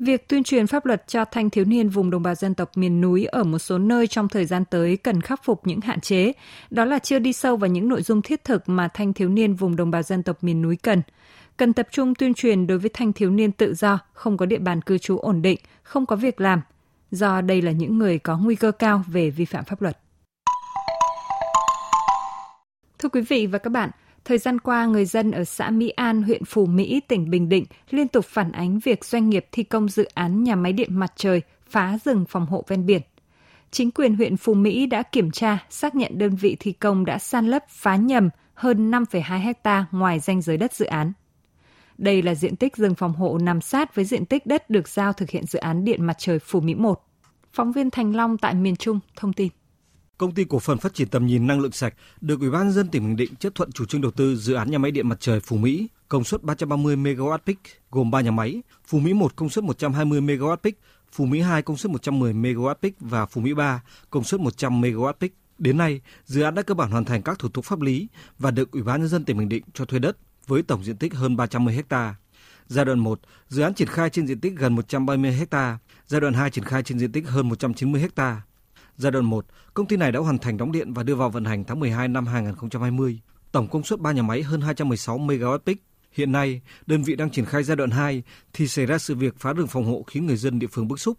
Việc 0.00 0.28
tuyên 0.28 0.44
truyền 0.44 0.66
pháp 0.66 0.86
luật 0.86 1.06
cho 1.06 1.24
thanh 1.24 1.50
thiếu 1.50 1.64
niên 1.64 1.88
vùng 1.88 2.10
đồng 2.10 2.22
bào 2.22 2.34
dân 2.34 2.54
tộc 2.54 2.70
miền 2.76 3.00
núi 3.00 3.24
ở 3.24 3.44
một 3.44 3.58
số 3.58 3.78
nơi 3.78 4.06
trong 4.06 4.28
thời 4.28 4.46
gian 4.46 4.64
tới 4.64 4.96
cần 4.96 5.20
khắc 5.20 5.44
phục 5.44 5.66
những 5.66 5.80
hạn 5.80 6.00
chế, 6.00 6.32
đó 6.70 6.84
là 6.84 6.98
chưa 6.98 7.18
đi 7.18 7.32
sâu 7.32 7.56
vào 7.56 7.70
những 7.70 7.88
nội 7.88 8.02
dung 8.02 8.22
thiết 8.22 8.44
thực 8.44 8.68
mà 8.68 8.88
thanh 8.88 9.12
thiếu 9.12 9.28
niên 9.28 9.54
vùng 9.54 9.76
đồng 9.76 9.90
bào 9.90 10.02
dân 10.02 10.22
tộc 10.22 10.44
miền 10.44 10.62
núi 10.62 10.76
cần. 10.76 11.02
Cần 11.56 11.72
tập 11.72 11.88
trung 11.90 12.14
tuyên 12.14 12.34
truyền 12.34 12.66
đối 12.66 12.78
với 12.78 12.90
thanh 12.94 13.12
thiếu 13.12 13.30
niên 13.30 13.52
tự 13.52 13.74
do, 13.74 13.98
không 14.12 14.36
có 14.36 14.46
địa 14.46 14.58
bàn 14.58 14.82
cư 14.82 14.98
trú 14.98 15.18
ổn 15.18 15.42
định, 15.42 15.58
không 15.82 16.06
có 16.06 16.16
việc 16.16 16.40
làm, 16.40 16.60
do 17.10 17.40
đây 17.40 17.62
là 17.62 17.72
những 17.72 17.98
người 17.98 18.18
có 18.18 18.38
nguy 18.38 18.54
cơ 18.54 18.72
cao 18.72 19.04
về 19.06 19.30
vi 19.30 19.44
phạm 19.44 19.64
pháp 19.64 19.82
luật. 19.82 19.98
Thưa 22.98 23.08
quý 23.08 23.20
vị 23.20 23.46
và 23.46 23.58
các 23.58 23.70
bạn, 23.70 23.90
Thời 24.24 24.38
gian 24.38 24.58
qua, 24.58 24.86
người 24.86 25.04
dân 25.04 25.30
ở 25.30 25.44
xã 25.44 25.70
Mỹ 25.70 25.88
An, 25.88 26.22
huyện 26.22 26.44
Phù 26.44 26.66
Mỹ, 26.66 27.00
tỉnh 27.08 27.30
Bình 27.30 27.48
Định 27.48 27.64
liên 27.90 28.08
tục 28.08 28.24
phản 28.24 28.52
ánh 28.52 28.78
việc 28.78 29.04
doanh 29.04 29.30
nghiệp 29.30 29.46
thi 29.52 29.62
công 29.62 29.88
dự 29.88 30.04
án 30.14 30.44
nhà 30.44 30.56
máy 30.56 30.72
điện 30.72 30.98
mặt 30.98 31.12
trời 31.16 31.42
phá 31.68 31.98
rừng 32.04 32.24
phòng 32.28 32.46
hộ 32.46 32.64
ven 32.68 32.86
biển. 32.86 33.02
Chính 33.70 33.90
quyền 33.90 34.16
huyện 34.16 34.36
Phù 34.36 34.54
Mỹ 34.54 34.86
đã 34.86 35.02
kiểm 35.02 35.30
tra, 35.30 35.58
xác 35.70 35.94
nhận 35.94 36.18
đơn 36.18 36.36
vị 36.36 36.56
thi 36.60 36.72
công 36.72 37.04
đã 37.04 37.18
san 37.18 37.46
lấp 37.46 37.64
phá 37.68 37.96
nhầm 37.96 38.30
hơn 38.54 38.90
5,2 38.90 39.40
hecta 39.40 39.86
ngoài 39.90 40.20
danh 40.20 40.42
giới 40.42 40.56
đất 40.56 40.74
dự 40.74 40.86
án. 40.86 41.12
Đây 41.98 42.22
là 42.22 42.34
diện 42.34 42.56
tích 42.56 42.76
rừng 42.76 42.94
phòng 42.94 43.12
hộ 43.12 43.38
nằm 43.38 43.60
sát 43.60 43.94
với 43.94 44.04
diện 44.04 44.26
tích 44.26 44.46
đất 44.46 44.70
được 44.70 44.88
giao 44.88 45.12
thực 45.12 45.30
hiện 45.30 45.46
dự 45.46 45.58
án 45.58 45.84
điện 45.84 46.06
mặt 46.06 46.16
trời 46.18 46.38
Phù 46.38 46.60
Mỹ 46.60 46.74
1. 46.74 47.00
Phóng 47.52 47.72
viên 47.72 47.90
Thành 47.90 48.16
Long 48.16 48.38
tại 48.38 48.54
miền 48.54 48.76
Trung 48.76 49.00
thông 49.16 49.32
tin. 49.32 49.48
Công 50.20 50.34
ty 50.34 50.44
cổ 50.44 50.58
phần 50.58 50.78
phát 50.78 50.94
triển 50.94 51.08
tầm 51.08 51.26
nhìn 51.26 51.46
năng 51.46 51.60
lượng 51.60 51.72
sạch 51.72 51.94
được 52.20 52.40
Ủy 52.40 52.50
ban 52.50 52.72
dân 52.72 52.88
tỉnh 52.88 53.02
Bình 53.02 53.16
Định 53.16 53.34
chấp 53.36 53.54
thuận 53.54 53.72
chủ 53.72 53.84
trương 53.84 54.00
đầu 54.00 54.10
tư 54.10 54.36
dự 54.36 54.54
án 54.54 54.70
nhà 54.70 54.78
máy 54.78 54.90
điện 54.90 55.08
mặt 55.08 55.20
trời 55.20 55.40
Phú 55.40 55.56
Mỹ 55.56 55.88
công 56.08 56.24
suất 56.24 56.42
330 56.42 56.96
MWp 56.96 57.54
gồm 57.90 58.10
3 58.10 58.20
nhà 58.20 58.30
máy, 58.30 58.62
Phú 58.86 58.98
Mỹ 58.98 59.12
1 59.12 59.36
công 59.36 59.48
suất 59.48 59.64
120 59.64 60.20
MWp, 60.20 60.72
Phú 61.12 61.24
Mỹ 61.24 61.40
2 61.40 61.62
công 61.62 61.76
suất 61.76 61.92
110 61.92 62.32
MWp 62.32 62.90
và 63.00 63.26
Phú 63.26 63.40
Mỹ 63.40 63.54
3 63.54 63.82
công 64.10 64.24
suất 64.24 64.40
100 64.40 64.80
MWp. 64.80 65.28
Đến 65.58 65.78
nay, 65.78 66.00
dự 66.24 66.42
án 66.42 66.54
đã 66.54 66.62
cơ 66.62 66.74
bản 66.74 66.90
hoàn 66.90 67.04
thành 67.04 67.22
các 67.22 67.38
thủ 67.38 67.48
tục 67.48 67.64
pháp 67.64 67.80
lý 67.80 68.08
và 68.38 68.50
được 68.50 68.70
Ủy 68.70 68.82
ban 68.82 69.00
nhân 69.00 69.08
dân 69.08 69.24
tỉnh 69.24 69.38
Bình 69.38 69.48
Định 69.48 69.64
cho 69.74 69.84
thuê 69.84 69.98
đất 69.98 70.16
với 70.46 70.62
tổng 70.62 70.84
diện 70.84 70.96
tích 70.96 71.14
hơn 71.14 71.36
310 71.36 71.82
ha. 71.90 72.14
Giai 72.66 72.84
đoạn 72.84 72.98
1, 72.98 73.20
dự 73.48 73.62
án 73.62 73.74
triển 73.74 73.88
khai 73.88 74.10
trên 74.10 74.26
diện 74.26 74.40
tích 74.40 74.52
gần 74.56 74.74
130 74.74 75.46
ha, 75.50 75.78
giai 76.06 76.20
đoạn 76.20 76.34
2 76.34 76.50
triển 76.50 76.64
khai 76.64 76.82
trên 76.82 76.98
diện 76.98 77.12
tích 77.12 77.28
hơn 77.28 77.48
190 77.48 78.08
ha. 78.16 78.42
Giai 79.00 79.12
đoạn 79.12 79.24
1, 79.24 79.46
công 79.74 79.86
ty 79.86 79.96
này 79.96 80.12
đã 80.12 80.20
hoàn 80.20 80.38
thành 80.38 80.56
đóng 80.56 80.72
điện 80.72 80.92
và 80.92 81.02
đưa 81.02 81.14
vào 81.14 81.30
vận 81.30 81.44
hành 81.44 81.64
tháng 81.64 81.80
12 81.80 82.08
năm 82.08 82.26
2020. 82.26 83.20
Tổng 83.52 83.68
công 83.68 83.82
suất 83.82 84.00
3 84.00 84.12
nhà 84.12 84.22
máy 84.22 84.42
hơn 84.42 84.60
216 84.60 85.18
MWp. 85.18 85.74
Hiện 86.12 86.32
nay, 86.32 86.60
đơn 86.86 87.02
vị 87.02 87.16
đang 87.16 87.30
triển 87.30 87.44
khai 87.44 87.62
giai 87.62 87.76
đoạn 87.76 87.90
2 87.90 88.22
thì 88.52 88.68
xảy 88.68 88.86
ra 88.86 88.98
sự 88.98 89.14
việc 89.14 89.34
phá 89.38 89.52
rừng 89.52 89.66
phòng 89.66 89.84
hộ 89.84 90.04
khiến 90.06 90.26
người 90.26 90.36
dân 90.36 90.58
địa 90.58 90.66
phương 90.66 90.88
bức 90.88 91.00
xúc. 91.00 91.18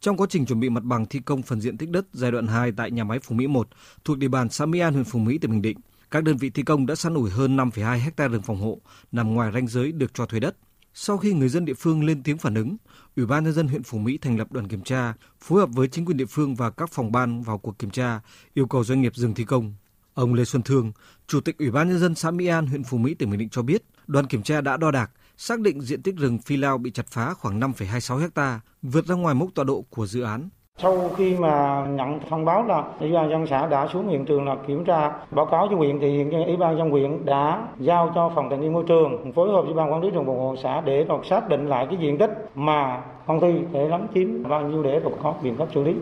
Trong 0.00 0.16
quá 0.16 0.26
trình 0.30 0.46
chuẩn 0.46 0.60
bị 0.60 0.68
mặt 0.68 0.84
bằng 0.84 1.06
thi 1.06 1.20
công 1.24 1.42
phần 1.42 1.60
diện 1.60 1.78
tích 1.78 1.90
đất 1.90 2.06
giai 2.12 2.30
đoạn 2.32 2.46
2 2.46 2.72
tại 2.76 2.90
nhà 2.90 3.04
máy 3.04 3.18
Phú 3.18 3.34
Mỹ 3.34 3.46
1 3.46 3.68
thuộc 4.04 4.18
địa 4.18 4.28
bàn 4.28 4.48
xã 4.48 4.66
Mỹ 4.66 4.78
An, 4.78 4.92
huyện 4.92 5.04
Phú 5.04 5.18
Mỹ, 5.18 5.38
tỉnh 5.38 5.50
Bình 5.50 5.62
Định, 5.62 5.78
các 6.10 6.24
đơn 6.24 6.36
vị 6.36 6.50
thi 6.50 6.62
công 6.62 6.86
đã 6.86 6.94
săn 6.94 7.14
ủi 7.14 7.30
hơn 7.30 7.56
5,2 7.56 7.98
hecta 7.98 8.28
rừng 8.28 8.42
phòng 8.42 8.60
hộ 8.60 8.80
nằm 9.12 9.34
ngoài 9.34 9.50
ranh 9.54 9.66
giới 9.66 9.92
được 9.92 10.14
cho 10.14 10.26
thuê 10.26 10.40
đất. 10.40 10.56
Sau 10.94 11.18
khi 11.18 11.32
người 11.32 11.48
dân 11.48 11.64
địa 11.64 11.74
phương 11.74 12.04
lên 12.04 12.22
tiếng 12.22 12.38
phản 12.38 12.54
ứng, 12.54 12.76
Ủy 13.16 13.26
ban 13.26 13.44
nhân 13.44 13.52
dân 13.52 13.68
huyện 13.68 13.82
Phú 13.82 13.98
Mỹ 13.98 14.18
thành 14.18 14.38
lập 14.38 14.52
đoàn 14.52 14.68
kiểm 14.68 14.82
tra, 14.82 15.14
phối 15.40 15.60
hợp 15.60 15.68
với 15.72 15.88
chính 15.88 16.04
quyền 16.04 16.16
địa 16.16 16.26
phương 16.26 16.54
và 16.54 16.70
các 16.70 16.90
phòng 16.92 17.12
ban 17.12 17.42
vào 17.42 17.58
cuộc 17.58 17.78
kiểm 17.78 17.90
tra, 17.90 18.20
yêu 18.54 18.66
cầu 18.66 18.84
doanh 18.84 19.02
nghiệp 19.02 19.16
dừng 19.16 19.34
thi 19.34 19.44
công. 19.44 19.74
Ông 20.14 20.34
Lê 20.34 20.44
Xuân 20.44 20.62
Thương, 20.62 20.92
Chủ 21.26 21.40
tịch 21.40 21.58
Ủy 21.58 21.70
ban 21.70 21.88
nhân 21.88 21.98
dân 21.98 22.14
xã 22.14 22.30
Mỹ 22.30 22.46
An, 22.46 22.66
huyện 22.66 22.84
Phú 22.84 22.98
Mỹ, 22.98 23.14
tỉnh 23.14 23.30
Bình 23.30 23.38
Định 23.38 23.48
cho 23.48 23.62
biết, 23.62 23.84
đoàn 24.06 24.26
kiểm 24.26 24.42
tra 24.42 24.60
đã 24.60 24.76
đo 24.76 24.90
đạc, 24.90 25.10
xác 25.36 25.60
định 25.60 25.80
diện 25.80 26.02
tích 26.02 26.16
rừng 26.16 26.38
phi 26.38 26.56
lao 26.56 26.78
bị 26.78 26.90
chặt 26.90 27.06
phá 27.06 27.34
khoảng 27.34 27.60
5,26 27.60 28.28
ha, 28.34 28.60
vượt 28.82 29.06
ra 29.06 29.14
ngoài 29.14 29.34
mốc 29.34 29.48
tọa 29.54 29.64
độ 29.64 29.82
của 29.90 30.06
dự 30.06 30.22
án. 30.22 30.48
Sau 30.82 31.10
khi 31.16 31.36
mà 31.36 31.86
nhận 31.86 32.20
thông 32.30 32.44
báo 32.44 32.66
là 32.66 32.84
Ủy 33.00 33.12
ban 33.12 33.30
dân 33.30 33.46
xã 33.46 33.66
đã 33.66 33.88
xuống 33.92 34.08
hiện 34.08 34.24
trường 34.24 34.44
là 34.44 34.56
kiểm 34.66 34.84
tra 34.84 35.12
báo 35.30 35.46
cáo 35.46 35.66
cho 35.70 35.76
huyện 35.76 35.98
thì 36.00 36.10
hiện 36.10 36.30
Ủy 36.30 36.56
ban 36.56 36.78
dân 36.78 36.90
huyện 36.90 37.24
đã 37.24 37.68
giao 37.78 38.12
cho 38.14 38.32
phòng 38.34 38.46
tài 38.50 38.58
nguyên 38.58 38.72
môi 38.72 38.84
trường 38.88 39.32
phối 39.34 39.50
hợp 39.50 39.62
với 39.62 39.74
ban 39.74 39.92
quản 39.92 40.02
lý 40.02 40.10
rừng 40.10 40.26
phòng 40.26 40.38
hộ 40.38 40.56
xã 40.62 40.80
để 40.80 41.06
còn 41.08 41.24
xác 41.24 41.48
định 41.48 41.68
lại 41.68 41.86
cái 41.90 41.98
diện 42.00 42.18
tích 42.18 42.30
mà 42.54 43.02
công 43.26 43.40
ty 43.40 43.52
để 43.72 43.88
lấn 43.88 44.06
chiếm 44.14 44.48
bao 44.48 44.68
nhiêu 44.68 44.82
để 44.82 45.00
rồi 45.00 45.12
có 45.22 45.34
biện 45.42 45.56
pháp 45.56 45.66
xử 45.74 45.82
lý. 45.82 45.94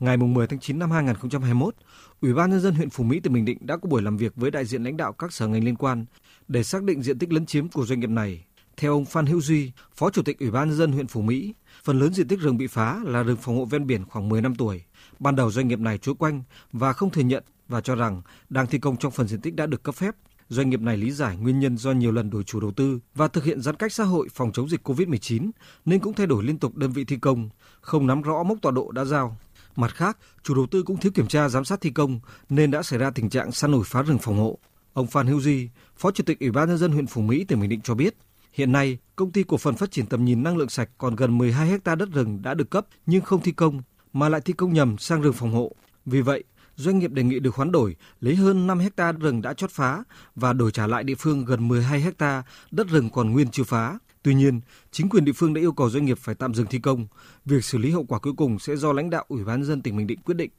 Ngày 0.00 0.16
10 0.16 0.46
tháng 0.46 0.60
9 0.60 0.78
năm 0.78 0.90
2021, 0.90 1.74
Ủy 2.22 2.34
ban 2.34 2.50
nhân 2.50 2.60
dân 2.60 2.74
huyện 2.74 2.90
Phú 2.90 3.04
Mỹ 3.04 3.20
tỉnh 3.20 3.32
Bình 3.32 3.44
Định 3.44 3.58
đã 3.60 3.76
có 3.76 3.88
buổi 3.88 4.02
làm 4.02 4.16
việc 4.16 4.32
với 4.36 4.50
đại 4.50 4.64
diện 4.64 4.84
lãnh 4.84 4.96
đạo 4.96 5.12
các 5.12 5.32
sở 5.32 5.46
ngành 5.48 5.64
liên 5.64 5.76
quan 5.76 6.04
để 6.48 6.62
xác 6.62 6.82
định 6.82 7.02
diện 7.02 7.18
tích 7.18 7.32
lấn 7.32 7.46
chiếm 7.46 7.68
của 7.68 7.84
doanh 7.84 8.00
nghiệp 8.00 8.10
này. 8.10 8.44
Theo 8.82 8.92
ông 8.92 9.04
Phan 9.04 9.26
Hữu 9.26 9.40
Duy, 9.40 9.72
Phó 9.94 10.10
Chủ 10.10 10.22
tịch 10.22 10.38
Ủy 10.38 10.50
ban 10.50 10.68
nhân 10.68 10.78
dân 10.78 10.92
huyện 10.92 11.06
Phú 11.06 11.22
Mỹ, 11.22 11.54
phần 11.84 11.98
lớn 11.98 12.14
diện 12.14 12.28
tích 12.28 12.40
rừng 12.40 12.56
bị 12.56 12.66
phá 12.66 13.00
là 13.04 13.22
rừng 13.22 13.36
phòng 13.36 13.56
hộ 13.56 13.64
ven 13.64 13.86
biển 13.86 14.04
khoảng 14.04 14.28
10 14.28 14.42
năm 14.42 14.54
tuổi. 14.54 14.82
Ban 15.18 15.36
đầu 15.36 15.50
doanh 15.50 15.68
nghiệp 15.68 15.78
này 15.78 15.98
chối 15.98 16.14
quanh 16.18 16.42
và 16.72 16.92
không 16.92 17.10
thừa 17.10 17.22
nhận 17.22 17.44
và 17.68 17.80
cho 17.80 17.94
rằng 17.94 18.22
đang 18.48 18.66
thi 18.66 18.78
công 18.78 18.96
trong 18.96 19.12
phần 19.12 19.28
diện 19.28 19.40
tích 19.40 19.54
đã 19.54 19.66
được 19.66 19.82
cấp 19.82 19.94
phép. 19.94 20.14
Doanh 20.48 20.70
nghiệp 20.70 20.80
này 20.80 20.96
lý 20.96 21.10
giải 21.10 21.36
nguyên 21.36 21.60
nhân 21.60 21.76
do 21.76 21.92
nhiều 21.92 22.12
lần 22.12 22.30
đổi 22.30 22.44
chủ 22.44 22.60
đầu 22.60 22.70
tư 22.70 22.98
và 23.14 23.28
thực 23.28 23.44
hiện 23.44 23.60
giãn 23.60 23.76
cách 23.76 23.92
xã 23.92 24.04
hội 24.04 24.28
phòng 24.34 24.52
chống 24.52 24.68
dịch 24.68 24.88
COVID-19 24.88 25.50
nên 25.84 26.00
cũng 26.00 26.14
thay 26.14 26.26
đổi 26.26 26.44
liên 26.44 26.58
tục 26.58 26.76
đơn 26.76 26.92
vị 26.92 27.04
thi 27.04 27.16
công, 27.16 27.50
không 27.80 28.06
nắm 28.06 28.22
rõ 28.22 28.42
mốc 28.42 28.58
tọa 28.62 28.72
độ 28.72 28.90
đã 28.90 29.04
giao. 29.04 29.36
Mặt 29.76 29.94
khác, 29.94 30.18
chủ 30.42 30.54
đầu 30.54 30.66
tư 30.70 30.82
cũng 30.82 30.96
thiếu 30.96 31.12
kiểm 31.12 31.28
tra 31.28 31.48
giám 31.48 31.64
sát 31.64 31.80
thi 31.80 31.90
công 31.90 32.20
nên 32.48 32.70
đã 32.70 32.82
xảy 32.82 32.98
ra 32.98 33.10
tình 33.10 33.30
trạng 33.30 33.52
săn 33.52 33.72
ủi 33.72 33.84
phá 33.84 34.02
rừng 34.02 34.18
phòng 34.18 34.38
hộ. 34.38 34.58
Ông 34.92 35.06
Phan 35.06 35.26
Hữu 35.26 35.40
Duy, 35.40 35.68
Phó 35.96 36.10
Chủ 36.10 36.24
tịch 36.24 36.40
Ủy 36.40 36.50
ban 36.50 36.68
nhân 36.68 36.78
dân 36.78 36.92
huyện 36.92 37.06
Phú 37.06 37.22
Mỹ 37.22 37.44
tỉnh 37.44 37.60
Bình 37.60 37.70
Định 37.70 37.80
cho 37.80 37.94
biết, 37.94 38.14
hiện 38.52 38.72
nay 38.72 38.98
công 39.16 39.32
ty 39.32 39.42
cổ 39.42 39.56
phần 39.56 39.74
phát 39.74 39.90
triển 39.90 40.06
tầm 40.06 40.24
nhìn 40.24 40.42
năng 40.42 40.56
lượng 40.56 40.68
sạch 40.68 40.90
còn 40.98 41.16
gần 41.16 41.38
12 41.38 41.68
hecta 41.68 41.94
đất 41.94 42.08
rừng 42.12 42.42
đã 42.42 42.54
được 42.54 42.70
cấp 42.70 42.86
nhưng 43.06 43.20
không 43.20 43.40
thi 43.40 43.52
công 43.52 43.82
mà 44.12 44.28
lại 44.28 44.40
thi 44.40 44.52
công 44.52 44.72
nhầm 44.72 44.98
sang 44.98 45.22
rừng 45.22 45.32
phòng 45.32 45.52
hộ. 45.52 45.72
Vì 46.06 46.20
vậy, 46.20 46.44
doanh 46.76 46.98
nghiệp 46.98 47.10
đề 47.10 47.22
nghị 47.22 47.40
được 47.40 47.54
hoán 47.54 47.72
đổi 47.72 47.96
lấy 48.20 48.34
hơn 48.34 48.66
5 48.66 48.78
hecta 48.78 49.12
rừng 49.12 49.42
đã 49.42 49.54
chót 49.54 49.70
phá 49.70 50.04
và 50.34 50.52
đổi 50.52 50.72
trả 50.72 50.86
lại 50.86 51.04
địa 51.04 51.14
phương 51.18 51.44
gần 51.44 51.68
12 51.68 52.00
hecta 52.00 52.42
đất 52.70 52.88
rừng 52.88 53.10
còn 53.10 53.32
nguyên 53.32 53.48
chưa 53.48 53.64
phá. 53.64 53.98
Tuy 54.22 54.34
nhiên, 54.34 54.60
chính 54.90 55.08
quyền 55.08 55.24
địa 55.24 55.32
phương 55.32 55.54
đã 55.54 55.60
yêu 55.60 55.72
cầu 55.72 55.90
doanh 55.90 56.04
nghiệp 56.04 56.18
phải 56.18 56.34
tạm 56.34 56.54
dừng 56.54 56.66
thi 56.66 56.78
công. 56.78 57.06
Việc 57.44 57.64
xử 57.64 57.78
lý 57.78 57.90
hậu 57.90 58.04
quả 58.04 58.18
cuối 58.18 58.32
cùng 58.36 58.58
sẽ 58.58 58.76
do 58.76 58.92
lãnh 58.92 59.10
đạo 59.10 59.24
Ủy 59.28 59.44
ban 59.44 59.60
nhân 59.60 59.68
dân 59.68 59.82
tỉnh 59.82 59.96
Bình 59.96 60.06
Định 60.06 60.20
quyết 60.24 60.34
định. 60.34 60.50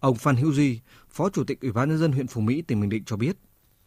Ông 0.00 0.16
Phan 0.16 0.36
Hữu 0.36 0.52
Duy, 0.52 0.80
Phó 1.10 1.30
Chủ 1.30 1.44
tịch 1.44 1.60
Ủy 1.60 1.72
ban 1.72 1.88
nhân 1.88 1.98
dân 1.98 2.12
huyện 2.12 2.26
Phú 2.26 2.40
Mỹ 2.40 2.62
tỉnh 2.62 2.80
Bình 2.80 2.90
Định 2.90 3.04
cho 3.04 3.16
biết. 3.16 3.36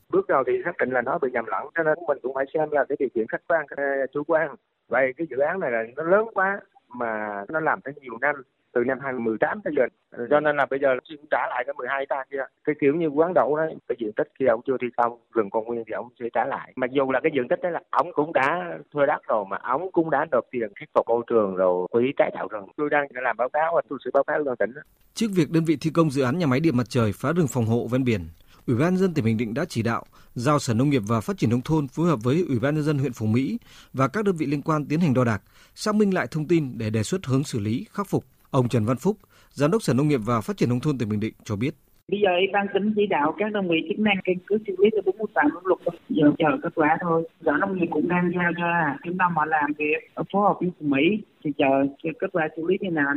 Bước 0.09 0.27
đầu 0.27 0.43
thì 0.47 0.53
xác 0.65 0.77
định 0.77 0.89
là 0.89 1.01
nó 1.01 1.17
bị 1.17 1.29
nhầm 1.31 1.45
lẫn, 1.45 1.67
cho 1.75 1.83
nên 1.83 1.97
mình 2.07 2.17
cũng 2.21 2.33
phải 2.35 2.45
xem 2.53 2.69
là 2.71 2.85
cái 2.89 2.95
điều 2.99 3.09
kiện 3.15 3.27
khách 3.27 3.41
quan, 3.47 3.65
chủ 4.13 4.23
quan. 4.23 4.55
Vậy 4.87 5.13
cái 5.17 5.27
dự 5.29 5.37
án 5.37 5.59
này 5.59 5.71
là 5.71 5.83
nó 5.95 6.03
lớn 6.03 6.25
quá 6.33 6.59
mà 6.87 7.43
nó 7.49 7.59
làm 7.59 7.81
tới 7.81 7.93
nhiều 8.01 8.17
năm 8.21 8.35
từ 8.71 8.83
năm 8.83 8.99
2018 8.99 9.61
tới 9.63 9.73
giờ. 9.77 9.83
Cho 10.29 10.39
nên 10.39 10.57
là 10.57 10.65
bây 10.69 10.79
giờ 10.79 10.87
cũng 11.09 11.25
trả 11.31 11.47
lại 11.49 11.63
cái 11.67 11.73
12 11.77 12.05
ta 12.09 12.23
kia. 12.31 12.45
Cái 12.63 12.75
kiểu 12.81 12.95
như 12.95 13.07
quán 13.07 13.33
đậu 13.33 13.57
đó 13.57 13.63
cái 13.87 13.95
diện 13.99 14.11
tích 14.13 14.27
kia 14.39 14.45
ông 14.45 14.61
chưa 14.67 14.77
thi 14.81 14.87
công 14.97 15.19
rừng 15.33 15.49
còn 15.49 15.65
nguyên 15.65 15.83
thì 15.87 15.91
ông 15.91 16.09
sẽ 16.19 16.25
trả 16.33 16.45
lại. 16.45 16.73
Mặc 16.75 16.91
dù 16.91 17.11
là 17.11 17.19
cái 17.23 17.31
diện 17.35 17.47
tích 17.47 17.61
đó 17.61 17.69
là 17.69 17.81
ông 17.89 18.13
cũng 18.13 18.33
đã 18.33 18.77
thuê 18.93 19.05
đất 19.05 19.21
rồi 19.27 19.45
mà 19.49 19.57
ông 19.57 19.91
cũng 19.91 20.09
đã 20.09 20.25
nộp 20.31 20.45
tiền 20.51 20.69
khắc 20.75 20.89
phục 20.93 21.07
môi 21.07 21.23
trường 21.27 21.55
rồi 21.55 21.87
quỹ 21.91 22.13
trái 22.17 22.31
đạo 22.33 22.47
rừng. 22.51 22.65
Tôi 22.77 22.89
đang 22.89 23.07
làm 23.11 23.37
báo 23.37 23.49
cáo 23.49 23.71
và 23.75 23.81
tôi 23.89 23.99
sẽ 24.05 24.11
báo 24.13 24.23
cáo 24.23 24.43
ban 24.43 24.55
tỉnh 24.55 24.71
trước 25.13 25.27
việc 25.35 25.51
đơn 25.51 25.63
vị 25.67 25.77
thi 25.81 25.91
công 25.93 26.11
dự 26.11 26.23
án 26.23 26.37
nhà 26.37 26.45
máy 26.45 26.59
điện 26.59 26.77
mặt 26.77 26.89
trời 26.89 27.11
phá 27.15 27.31
rừng 27.37 27.47
phòng 27.49 27.65
hộ 27.65 27.87
ven 27.91 28.03
biển 28.03 28.21
Ủy 28.67 28.75
ban 28.77 28.93
nhân 28.93 28.97
dân 28.97 29.13
tỉnh 29.13 29.25
Bình 29.25 29.37
Định 29.37 29.53
đã 29.53 29.65
chỉ 29.65 29.83
đạo 29.83 30.03
giao 30.33 30.59
Sở 30.59 30.73
Nông 30.73 30.89
nghiệp 30.89 31.01
và 31.07 31.21
Phát 31.21 31.37
triển 31.37 31.49
nông 31.49 31.61
thôn 31.61 31.87
phối 31.87 32.07
hợp 32.07 32.19
với 32.23 32.45
Ủy 32.47 32.59
ban 32.59 32.75
nhân 32.75 32.83
dân 32.83 32.97
huyện 32.97 33.13
Phú 33.13 33.25
Mỹ 33.25 33.57
và 33.93 34.07
các 34.07 34.25
đơn 34.25 34.35
vị 34.35 34.45
liên 34.45 34.61
quan 34.61 34.85
tiến 34.85 34.99
hành 34.99 35.13
đo 35.13 35.23
đạc, 35.23 35.41
xác 35.75 35.95
minh 35.95 36.13
lại 36.13 36.27
thông 36.31 36.47
tin 36.47 36.77
để 36.77 36.89
đề 36.89 37.03
xuất 37.03 37.25
hướng 37.25 37.43
xử 37.43 37.59
lý, 37.59 37.85
khắc 37.91 38.07
phục. 38.07 38.25
Ông 38.51 38.69
Trần 38.69 38.85
Văn 38.85 38.97
Phúc, 38.97 39.17
Giám 39.51 39.71
đốc 39.71 39.83
Sở 39.83 39.93
Nông 39.93 40.07
nghiệp 40.07 40.19
và 40.25 40.41
Phát 40.41 40.57
triển 40.57 40.69
nông 40.69 40.79
thôn 40.79 40.97
tỉnh 40.97 41.09
Bình 41.09 41.19
Định 41.19 41.33
cho 41.43 41.55
biết. 41.55 41.75
Bây 42.07 42.19
giờ 42.23 42.29
ban 42.53 42.67
tỉnh 42.73 42.93
chỉ 42.95 43.07
đạo 43.09 43.35
các 43.37 43.51
đơn 43.53 43.69
vị 43.69 43.77
chức 43.89 43.99
năng 43.99 44.15
căn 44.23 44.35
cứ 44.47 44.57
xử 44.67 44.75
lý 44.77 44.89
theo 44.91 45.01
48 45.05 45.45
luật 45.63 45.79
giờ 46.09 46.31
chờ 46.37 46.47
kết 46.63 46.69
quả 46.75 46.97
thôi. 47.01 47.29
Sở 47.45 47.51
nông 47.51 47.77
nghiệp 47.77 47.87
cũng 47.91 48.07
đang 48.07 48.31
giao 48.35 48.51
cho 48.57 48.97
trung 49.03 49.17
tâm 49.17 49.35
họ 49.35 49.45
làm 49.45 49.71
việc 49.77 50.23
phối 50.33 50.41
hợp 50.41 50.57
với 50.59 50.71
Phú 50.79 50.85
Mỹ 50.85 51.21
thì 51.43 51.51
chờ 51.57 51.85
kết 52.03 52.27
quả 52.33 52.47
xử 52.55 52.67
lý 52.67 52.77
thế 52.81 52.89
nào. 52.89 53.13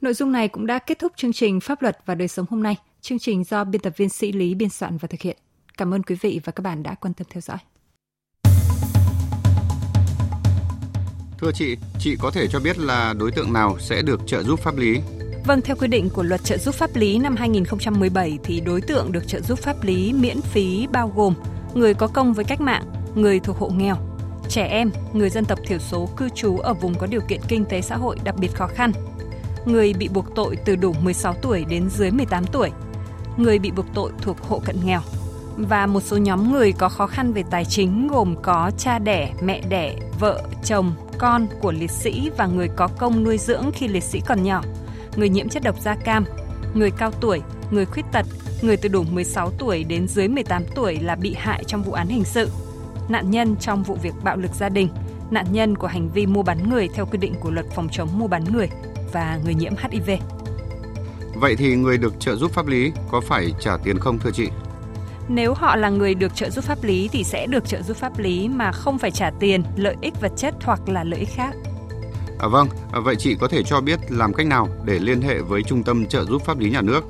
Nội 0.00 0.14
dung 0.14 0.32
này 0.32 0.48
cũng 0.48 0.66
đã 0.66 0.78
kết 0.78 0.98
thúc 0.98 1.12
chương 1.16 1.32
trình 1.32 1.60
Pháp 1.60 1.82
luật 1.82 1.98
và 2.06 2.14
đời 2.14 2.28
sống 2.28 2.46
hôm 2.50 2.62
nay. 2.62 2.74
Chương 3.00 3.18
trình 3.18 3.44
do 3.44 3.64
biên 3.64 3.80
tập 3.80 3.92
viên 3.96 4.08
Sĩ 4.08 4.32
Lý 4.32 4.54
biên 4.54 4.68
soạn 4.68 4.96
và 4.96 5.08
thực 5.08 5.20
hiện. 5.20 5.36
Cảm 5.78 5.94
ơn 5.94 6.02
quý 6.02 6.16
vị 6.20 6.40
và 6.44 6.52
các 6.52 6.62
bạn 6.62 6.82
đã 6.82 6.94
quan 6.94 7.14
tâm 7.14 7.26
theo 7.30 7.40
dõi. 7.40 7.58
Thưa 11.40 11.52
chị, 11.54 11.76
chị 11.98 12.16
có 12.20 12.30
thể 12.30 12.46
cho 12.48 12.60
biết 12.60 12.78
là 12.78 13.14
đối 13.18 13.32
tượng 13.32 13.52
nào 13.52 13.76
sẽ 13.80 14.02
được 14.02 14.20
trợ 14.26 14.42
giúp 14.42 14.60
pháp 14.60 14.76
lý? 14.76 15.00
Vâng, 15.46 15.60
theo 15.60 15.76
quy 15.76 15.88
định 15.88 16.10
của 16.10 16.22
Luật 16.22 16.44
trợ 16.44 16.58
giúp 16.58 16.74
pháp 16.74 16.96
lý 16.96 17.18
năm 17.18 17.36
2017 17.36 18.38
thì 18.44 18.60
đối 18.60 18.80
tượng 18.80 19.12
được 19.12 19.28
trợ 19.28 19.40
giúp 19.40 19.58
pháp 19.58 19.84
lý 19.84 20.12
miễn 20.12 20.40
phí 20.40 20.86
bao 20.92 21.12
gồm 21.16 21.34
người 21.74 21.94
có 21.94 22.06
công 22.06 22.32
với 22.32 22.44
cách 22.44 22.60
mạng, 22.60 22.84
người 23.14 23.40
thuộc 23.40 23.56
hộ 23.58 23.68
nghèo, 23.68 23.96
trẻ 24.48 24.66
em, 24.66 24.90
người 25.12 25.30
dân 25.30 25.44
tộc 25.44 25.58
thiểu 25.66 25.78
số 25.78 26.08
cư 26.16 26.28
trú 26.28 26.58
ở 26.58 26.74
vùng 26.74 26.94
có 26.98 27.06
điều 27.06 27.20
kiện 27.20 27.40
kinh 27.48 27.64
tế 27.64 27.82
xã 27.82 27.96
hội 27.96 28.16
đặc 28.24 28.34
biệt 28.38 28.54
khó 28.54 28.66
khăn, 28.66 28.92
người 29.66 29.92
bị 29.92 30.08
buộc 30.08 30.34
tội 30.34 30.56
từ 30.64 30.76
đủ 30.76 30.92
16 30.92 31.34
tuổi 31.42 31.64
đến 31.68 31.90
dưới 31.90 32.10
18 32.10 32.44
tuổi, 32.46 32.70
người 33.38 33.58
bị 33.58 33.70
buộc 33.70 33.86
tội 33.94 34.12
thuộc 34.22 34.40
hộ 34.40 34.62
cận 34.64 34.76
nghèo 34.84 35.00
và 35.56 35.86
một 35.86 36.00
số 36.00 36.16
nhóm 36.16 36.52
người 36.52 36.72
có 36.72 36.88
khó 36.88 37.06
khăn 37.06 37.32
về 37.32 37.44
tài 37.50 37.64
chính 37.64 38.08
gồm 38.08 38.34
có 38.42 38.70
cha 38.78 38.98
đẻ, 38.98 39.32
mẹ 39.42 39.60
đẻ, 39.68 39.94
vợ, 40.20 40.42
chồng, 40.64 40.92
con 41.18 41.46
của 41.60 41.72
liệt 41.72 41.90
sĩ 41.90 42.30
và 42.36 42.46
người 42.46 42.68
có 42.76 42.88
công 42.98 43.24
nuôi 43.24 43.38
dưỡng 43.38 43.70
khi 43.74 43.88
liệt 43.88 44.02
sĩ 44.02 44.20
còn 44.20 44.42
nhỏ, 44.42 44.62
người 45.16 45.28
nhiễm 45.28 45.48
chất 45.48 45.62
độc 45.62 45.80
da 45.80 45.94
cam, 45.94 46.24
người 46.74 46.90
cao 46.90 47.10
tuổi, 47.20 47.42
người 47.70 47.84
khuyết 47.84 48.04
tật, 48.12 48.26
người 48.62 48.76
từ 48.76 48.88
đủ 48.88 49.04
16 49.10 49.50
tuổi 49.58 49.84
đến 49.84 50.08
dưới 50.08 50.28
18 50.28 50.62
tuổi 50.74 50.98
là 51.00 51.14
bị 51.14 51.34
hại 51.38 51.64
trong 51.64 51.82
vụ 51.82 51.92
án 51.92 52.08
hình 52.08 52.24
sự, 52.24 52.50
nạn 53.08 53.30
nhân 53.30 53.56
trong 53.60 53.82
vụ 53.82 53.94
việc 53.94 54.14
bạo 54.22 54.36
lực 54.36 54.54
gia 54.54 54.68
đình, 54.68 54.88
nạn 55.30 55.46
nhân 55.52 55.76
của 55.76 55.86
hành 55.86 56.08
vi 56.08 56.26
mua 56.26 56.42
bán 56.42 56.70
người 56.70 56.88
theo 56.94 57.06
quy 57.06 57.18
định 57.18 57.34
của 57.40 57.50
luật 57.50 57.66
phòng 57.74 57.88
chống 57.92 58.08
mua 58.18 58.26
bán 58.26 58.44
người 58.44 58.68
và 59.12 59.40
người 59.44 59.54
nhiễm 59.54 59.72
HIV. 59.76 60.10
Vậy 61.40 61.56
thì 61.56 61.76
người 61.76 61.98
được 61.98 62.20
trợ 62.20 62.36
giúp 62.36 62.52
pháp 62.52 62.66
lý 62.66 62.92
có 63.10 63.20
phải 63.20 63.52
trả 63.60 63.76
tiền 63.76 63.98
không 63.98 64.18
thưa 64.18 64.30
chị? 64.30 64.48
Nếu 65.28 65.54
họ 65.54 65.76
là 65.76 65.88
người 65.88 66.14
được 66.14 66.34
trợ 66.34 66.50
giúp 66.50 66.64
pháp 66.64 66.84
lý 66.84 67.08
thì 67.12 67.24
sẽ 67.24 67.46
được 67.46 67.68
trợ 67.68 67.82
giúp 67.82 67.96
pháp 67.96 68.18
lý 68.18 68.48
mà 68.48 68.72
không 68.72 68.98
phải 68.98 69.10
trả 69.10 69.30
tiền, 69.40 69.62
lợi 69.76 69.96
ích 70.00 70.20
vật 70.20 70.32
chất 70.36 70.54
hoặc 70.64 70.88
là 70.88 71.04
lợi 71.04 71.20
ích 71.20 71.28
khác. 71.34 71.54
À, 72.38 72.48
vâng, 72.48 72.68
à, 72.92 73.00
vậy 73.00 73.16
chị 73.18 73.36
có 73.40 73.48
thể 73.48 73.62
cho 73.62 73.80
biết 73.80 73.98
làm 74.08 74.32
cách 74.32 74.46
nào 74.46 74.68
để 74.84 74.98
liên 74.98 75.22
hệ 75.22 75.38
với 75.38 75.62
Trung 75.62 75.82
tâm 75.82 76.06
trợ 76.06 76.24
giúp 76.24 76.42
pháp 76.44 76.58
lý 76.58 76.70
nhà 76.70 76.82
nước? 76.82 77.04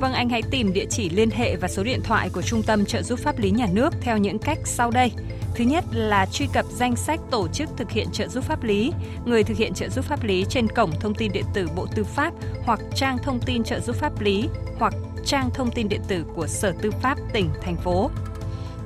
Vâng, 0.00 0.12
anh 0.12 0.28
hãy 0.28 0.42
tìm 0.50 0.72
địa 0.72 0.86
chỉ 0.90 1.10
liên 1.10 1.30
hệ 1.30 1.56
và 1.56 1.68
số 1.68 1.84
điện 1.84 2.00
thoại 2.04 2.30
của 2.30 2.42
Trung 2.42 2.62
tâm 2.62 2.84
trợ 2.84 3.02
giúp 3.02 3.18
pháp 3.18 3.38
lý 3.38 3.50
nhà 3.50 3.66
nước 3.72 3.94
theo 4.00 4.18
những 4.18 4.38
cách 4.38 4.58
sau 4.64 4.90
đây. 4.90 5.12
Thứ 5.54 5.64
nhất 5.64 5.84
là 5.92 6.26
truy 6.26 6.46
cập 6.52 6.66
danh 6.68 6.96
sách 6.96 7.20
tổ 7.30 7.48
chức 7.48 7.68
thực 7.76 7.90
hiện 7.90 8.08
trợ 8.12 8.28
giúp 8.28 8.44
pháp 8.44 8.62
lý, 8.64 8.92
người 9.24 9.44
thực 9.44 9.56
hiện 9.56 9.74
trợ 9.74 9.88
giúp 9.88 10.04
pháp 10.04 10.24
lý 10.24 10.44
trên 10.48 10.68
cổng 10.68 10.90
thông 11.00 11.14
tin 11.14 11.32
điện 11.32 11.44
tử 11.54 11.68
Bộ 11.76 11.86
Tư 11.94 12.04
pháp 12.04 12.32
hoặc 12.64 12.80
trang 12.94 13.18
thông 13.22 13.40
tin 13.40 13.64
trợ 13.64 13.80
giúp 13.80 13.96
pháp 13.96 14.20
lý 14.20 14.48
hoặc 14.78 14.94
trang 15.24 15.50
thông 15.54 15.70
tin 15.70 15.88
điện 15.88 16.00
tử 16.08 16.24
của 16.34 16.46
Sở 16.46 16.72
Tư 16.82 16.90
pháp 16.90 17.18
tỉnh, 17.32 17.50
thành 17.62 17.76
phố. 17.76 18.10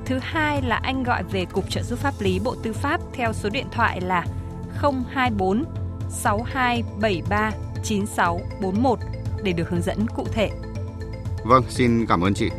Thứ 0.05 0.19
hai 0.21 0.61
là 0.61 0.75
anh 0.75 1.03
gọi 1.03 1.23
về 1.23 1.45
Cục 1.45 1.69
trợ 1.69 1.83
giúp 1.83 1.99
pháp 1.99 2.13
lý 2.19 2.39
Bộ 2.39 2.55
Tư 2.63 2.73
pháp 2.73 3.01
theo 3.13 3.33
số 3.33 3.49
điện 3.49 3.65
thoại 3.71 4.01
là 4.01 4.25
024 4.81 5.63
6273 6.09 7.51
9641 7.83 8.99
để 9.43 9.53
được 9.53 9.69
hướng 9.69 9.81
dẫn 9.81 10.07
cụ 10.15 10.25
thể. 10.31 10.49
Vâng, 11.43 11.63
xin 11.69 12.05
cảm 12.05 12.21
ơn 12.21 12.33
chị. 12.33 12.49